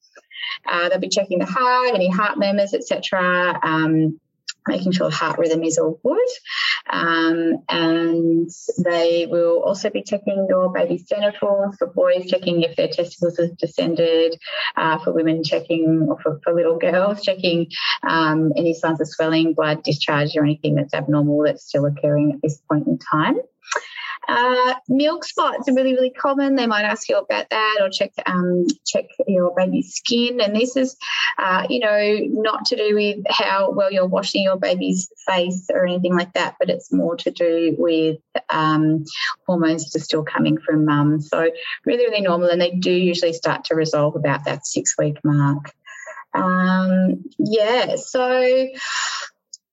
Uh, 0.66 0.90
they'll 0.90 1.00
be 1.00 1.10
checking 1.10 1.40
the 1.40 1.46
heart, 1.46 1.94
any 1.94 2.10
heart 2.10 2.38
murmurs, 2.38 2.74
etc. 2.74 3.60
Um, 3.62 4.20
making 4.70 4.94
sure 4.94 5.12
heart 5.12 5.38
rhythm 5.38 5.64
is 5.64 5.78
all 5.78 6.00
good. 6.04 6.30
Um, 6.90 7.64
and 7.68 8.50
they 8.84 9.28
will 9.30 9.62
also 9.64 9.90
be 9.90 10.02
checking 10.02 10.48
your 10.50 10.72
baby's 10.72 11.04
genitals 11.04 11.76
for 11.78 11.88
boys, 11.88 12.26
checking 12.28 12.62
if 12.62 12.76
their 12.76 12.88
testicles 12.88 13.38
have 13.38 13.58
descended, 13.58 14.40
uh, 14.78 14.98
for 15.00 15.14
women 15.14 15.44
checking, 15.44 16.08
or 16.10 16.20
for, 16.22 16.40
for 16.44 16.54
little 16.54 16.78
girls 16.78 17.22
checking 17.22 17.68
um, 18.08 18.54
any 18.56 18.74
signs 18.74 19.02
of 19.02 19.08
swelling, 19.08 19.54
blood 19.54 19.84
discharge, 19.84 20.36
or 20.36 20.44
anything 20.44 20.76
that's 20.76 20.94
abnormal 20.94 21.44
that's 21.44 21.68
still 21.68 21.86
occurring 21.86 22.32
at 22.34 22.42
this 22.42 22.62
point 22.70 22.88
in 22.88 22.98
time. 22.98 23.38
Uh, 24.28 24.76
milk 24.88 25.24
spots 25.24 25.68
are 25.68 25.74
really, 25.74 25.94
really 25.94 26.12
common. 26.12 26.56
They 26.56 26.68
might 26.68 26.84
ask 26.84 27.10
you 27.10 27.18
about 27.18 27.50
that 27.50 27.78
or 27.82 27.90
check 27.90 28.12
um, 28.26 28.68
check 28.86 29.06
your 29.28 29.54
baby's 29.56 29.94
skin. 29.94 30.40
And 30.42 30.56
this 30.56 30.76
is, 30.76 30.96
uh, 31.38 31.66
you 31.70 31.80
know, 31.80 32.18
not 32.26 32.66
to 32.66 32.76
do 32.76 32.96
with 32.96 33.24
how 33.30 33.72
well 33.72 33.92
you're 33.92 34.06
washing 34.06 34.44
your 34.44 34.58
baby's 34.58 35.10
face 35.28 35.68
or 35.72 35.86
anything 35.86 36.16
like 36.16 36.34
that, 36.34 36.56
but 36.60 36.70
it's 36.70 36.92
more 36.92 37.16
to 37.18 37.32
do 37.32 37.76
with 37.78 38.18
um, 38.50 39.06
hormones 39.48 39.90
that 39.90 40.00
are 40.00 40.04
still 40.04 40.24
coming 40.24 40.58
from 40.58 40.86
mum. 40.86 41.22
So 41.22 41.50
really, 41.86 42.06
really 42.06 42.22
normal. 42.22 42.50
And 42.50 42.62
they 42.62 42.72
do 42.72 42.92
usually 42.92 43.34
start 43.34 43.66
to 43.66 43.76
resolve 43.76 44.16
about 44.16 44.46
that 44.46 44.66
six 44.66 44.96
week 44.98 45.18
mark. 45.24 45.72
Um, 46.34 47.24
yeah, 47.40 47.96
so 47.96 48.68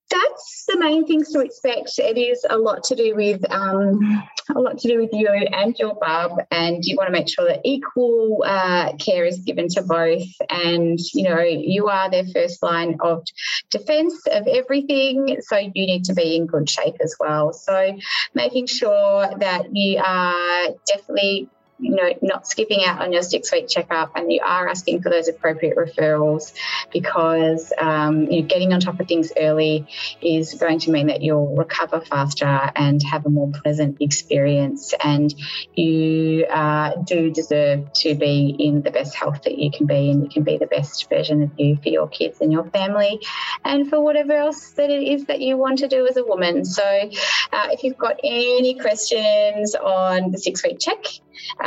that's 0.09 0.65
the 0.67 0.77
main 0.79 1.05
things 1.05 1.31
to 1.31 1.39
expect. 1.41 1.97
It 1.97 2.17
is 2.17 2.45
a 2.49 2.57
lot 2.57 2.83
to 2.85 2.95
do 2.95 3.15
with 3.15 3.49
um, 3.51 4.23
a 4.55 4.59
lot 4.59 4.77
to 4.79 4.87
do 4.87 4.99
with 4.99 5.09
you 5.11 5.27
and 5.27 5.77
your 5.77 5.95
bub, 5.95 6.39
and 6.51 6.83
you 6.83 6.95
want 6.95 7.07
to 7.07 7.11
make 7.11 7.29
sure 7.29 7.47
that 7.47 7.61
equal 7.63 8.43
uh, 8.45 8.93
care 8.93 9.25
is 9.25 9.39
given 9.39 9.67
to 9.69 9.81
both. 9.81 10.27
And 10.49 10.99
you 11.13 11.23
know 11.23 11.39
you 11.39 11.87
are 11.89 12.09
their 12.09 12.25
first 12.33 12.63
line 12.63 12.97
of 13.01 13.25
defence 13.69 14.25
of 14.27 14.47
everything, 14.47 15.37
so 15.41 15.57
you 15.57 15.71
need 15.73 16.05
to 16.05 16.13
be 16.13 16.35
in 16.35 16.45
good 16.45 16.69
shape 16.69 16.95
as 17.01 17.15
well. 17.19 17.53
So 17.53 17.97
making 18.33 18.67
sure 18.67 19.29
that 19.39 19.75
you 19.75 20.01
are 20.03 20.69
definitely 20.85 21.49
you 21.79 21.95
know, 21.95 22.09
not 22.21 22.47
skipping 22.47 22.83
out 22.83 23.01
on 23.01 23.13
your 23.13 23.21
six 23.21 23.51
week 23.51 23.67
checkup 23.67 24.11
and 24.15 24.31
you 24.31 24.41
are 24.43 24.67
asking 24.67 25.01
for 25.01 25.09
those 25.09 25.27
appropriate 25.27 25.77
referrals 25.77 26.53
because 26.91 27.71
um, 27.77 28.23
you 28.31 28.41
know, 28.41 28.47
getting 28.47 28.73
on 28.73 28.79
top 28.79 28.99
of 28.99 29.07
things 29.07 29.31
early 29.37 29.87
is 30.21 30.55
going 30.55 30.79
to 30.79 30.91
mean 30.91 31.07
that 31.07 31.21
you'll 31.21 31.55
recover 31.55 32.01
faster 32.01 32.71
and 32.75 33.01
have 33.03 33.25
a 33.25 33.29
more 33.29 33.51
pleasant 33.51 33.97
experience. 34.01 34.93
And 35.03 35.33
you 35.75 36.45
uh, 36.45 36.95
do 37.03 37.31
deserve 37.31 37.93
to 37.93 38.15
be 38.15 38.55
in 38.57 38.81
the 38.81 38.91
best 38.91 39.15
health 39.15 39.43
that 39.43 39.57
you 39.57 39.71
can 39.71 39.85
be, 39.85 40.09
and 40.11 40.23
you 40.23 40.29
can 40.29 40.43
be 40.43 40.57
the 40.57 40.67
best 40.67 41.07
version 41.09 41.43
of 41.43 41.51
you 41.57 41.77
for 41.77 41.89
your 41.89 42.07
kids 42.07 42.41
and 42.41 42.51
your 42.51 42.65
family 42.65 43.19
and 43.63 43.89
for 43.89 44.01
whatever 44.01 44.33
else 44.33 44.71
that 44.71 44.89
it 44.89 45.03
is 45.03 45.25
that 45.25 45.41
you 45.41 45.57
want 45.57 45.79
to 45.79 45.87
do 45.87 46.07
as 46.07 46.17
a 46.17 46.23
woman. 46.23 46.65
So, 46.65 46.83
uh, 46.83 47.67
if 47.71 47.83
you've 47.83 47.97
got 47.97 48.19
any 48.23 48.79
questions 48.79 49.75
on 49.75 50.31
the 50.31 50.37
six 50.37 50.63
week 50.63 50.79
check, 50.79 51.05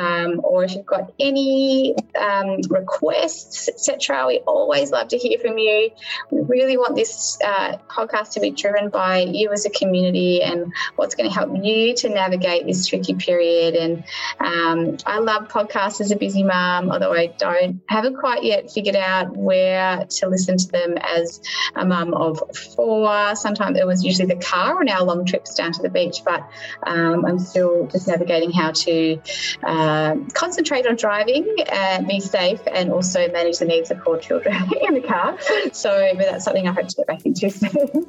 um, 0.00 0.40
or 0.42 0.64
if 0.64 0.74
you've 0.74 0.86
got 0.86 1.12
any 1.20 1.94
um, 2.18 2.60
requests, 2.70 3.68
etc., 3.68 4.26
we 4.26 4.38
always 4.38 4.90
love 4.90 5.08
to 5.08 5.18
hear 5.18 5.38
from 5.38 5.58
you. 5.58 5.90
We 6.30 6.40
really 6.40 6.78
want 6.78 6.96
this 6.96 7.38
uh, 7.44 7.76
podcast 7.88 8.32
to 8.32 8.40
be 8.40 8.50
driven 8.50 8.88
by 8.88 9.18
you 9.18 9.52
as 9.52 9.66
a 9.66 9.70
community 9.70 10.42
and 10.42 10.72
what's 10.96 11.14
going 11.14 11.28
to 11.28 11.34
help 11.34 11.50
you 11.62 11.94
to 11.96 12.08
navigate 12.08 12.66
this 12.66 12.86
tricky 12.86 13.14
period. 13.14 13.74
And 13.74 14.04
um, 14.40 14.96
I 15.04 15.18
love 15.18 15.48
podcasts 15.48 16.00
as 16.00 16.10
a 16.10 16.16
busy 16.16 16.44
mum, 16.44 16.90
although 16.90 17.12
I 17.12 17.26
don't 17.26 17.82
haven't 17.86 18.16
quite 18.16 18.42
yet 18.42 18.70
figured 18.70 18.96
out 18.96 19.36
where 19.36 20.06
to 20.06 20.28
listen 20.28 20.56
to 20.56 20.68
them 20.68 20.96
as 20.96 21.42
a 21.76 21.84
mum 21.84 22.14
of 22.14 22.40
four. 22.56 23.36
Sometimes 23.36 23.78
it 23.78 23.86
was 23.86 24.02
usually 24.02 24.28
the 24.28 24.40
car 24.40 24.80
on 24.80 24.88
our 24.88 25.04
long 25.04 25.26
trips 25.26 25.54
down 25.54 25.72
to 25.72 25.82
the 25.82 25.90
beach, 25.90 26.22
but 26.24 26.48
um, 26.86 27.26
I'm 27.26 27.38
still 27.38 27.86
just 27.88 28.08
navigating 28.08 28.50
how 28.50 28.72
to 28.72 29.20
uh, 29.62 29.89
concentrate 30.34 30.86
on 30.86 30.96
driving 30.96 31.56
and 31.70 32.06
be 32.06 32.20
safe 32.20 32.60
and 32.72 32.90
also 32.92 33.28
manage 33.28 33.58
the 33.58 33.64
needs 33.64 33.90
of 33.90 34.02
four 34.02 34.18
children 34.18 34.54
in 34.82 34.94
the 34.94 35.00
car. 35.00 35.38
So 35.72 36.12
that's 36.18 36.44
something 36.44 36.66
I 36.66 36.72
hope 36.72 36.88
to 36.88 36.96
get 36.96 37.06
back 37.06 37.24
into 37.26 37.50
soon. 37.50 37.70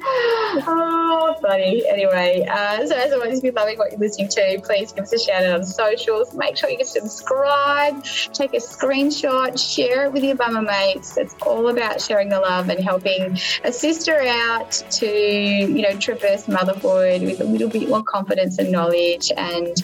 oh, 0.67 1.35
funny. 1.41 1.87
Anyway, 1.87 2.45
uh, 2.49 2.85
so 2.85 2.95
as 2.95 3.11
always, 3.13 3.39
if 3.39 3.43
you're 3.43 3.53
loving 3.53 3.77
what 3.77 3.91
you're 3.91 3.99
listening 3.99 4.29
to, 4.29 4.61
please 4.63 4.91
give 4.91 5.03
us 5.03 5.13
a 5.13 5.19
shout 5.19 5.43
out 5.43 5.59
on 5.59 5.65
socials. 5.65 6.33
Make 6.35 6.57
sure 6.57 6.69
you 6.69 6.83
subscribe, 6.83 8.03
take 8.33 8.53
a 8.53 8.57
screenshot, 8.57 9.57
share 9.57 10.05
it 10.05 10.13
with 10.13 10.23
your 10.23 10.35
bummer 10.35 10.61
mates. 10.61 11.17
It's 11.17 11.35
all 11.41 11.69
about 11.69 12.01
sharing 12.01 12.29
the 12.29 12.39
love 12.39 12.69
and 12.69 12.83
helping 12.83 13.39
a 13.63 13.71
sister 13.71 14.19
out 14.21 14.71
to, 14.91 15.07
you 15.07 15.81
know, 15.81 15.97
traverse 15.97 16.47
motherhood 16.47 17.21
with 17.23 17.41
a 17.41 17.45
little 17.45 17.69
bit 17.69 17.87
more 17.89 18.03
confidence 18.03 18.57
and 18.57 18.71
knowledge. 18.71 19.31
And 19.35 19.75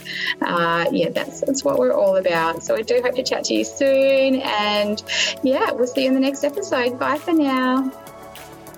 uh, 0.41 0.85
yeah, 0.91 1.09
that's, 1.09 1.41
that's 1.41 1.63
what 1.63 1.79
we're 1.87 1.95
all 1.95 2.17
about. 2.17 2.61
So 2.63 2.75
I 2.75 2.81
do 2.81 2.99
hope 3.03 3.15
to 3.15 3.23
chat 3.23 3.45
to 3.45 3.53
you 3.53 3.63
soon. 3.63 4.41
And 4.41 5.01
yeah, 5.43 5.71
we'll 5.71 5.87
see 5.87 6.01
you 6.01 6.07
in 6.07 6.13
the 6.13 6.19
next 6.19 6.43
episode. 6.43 6.99
Bye 6.99 7.17
for 7.17 7.31
now. 7.33 7.89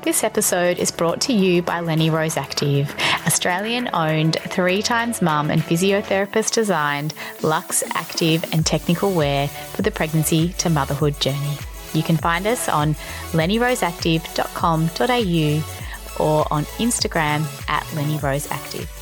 This 0.02 0.24
episode 0.24 0.80
is 0.80 0.92
brought 0.92 1.20
to 1.22 1.34
you 1.34 1.62
by 1.62 1.82
Lenny 1.82 2.10
Rose 2.10 2.38
Active, 2.38 2.90
Australian 3.28 3.90
owned, 3.94 4.38
three 4.44 4.82
times 4.82 5.22
mum 5.22 5.52
and 5.52 5.62
physiotherapist 5.62 6.54
designed 6.54 7.14
luxe, 7.42 7.84
active, 7.94 8.46
and 8.54 8.66
technical 8.66 9.12
wear 9.12 9.50
for 9.50 9.82
the 9.82 9.92
pregnancy 9.92 10.54
to 10.54 10.70
motherhood 10.70 11.20
journey. 11.20 11.58
You 11.94 12.04
can 12.04 12.16
find 12.16 12.48
us 12.48 12.70
on 12.70 12.94
lennyroseactive.com.au 13.34 16.24
or 16.24 16.48
on 16.50 16.64
Instagram 16.64 17.44
at 17.70 17.84
lennyroseactive. 17.88 18.99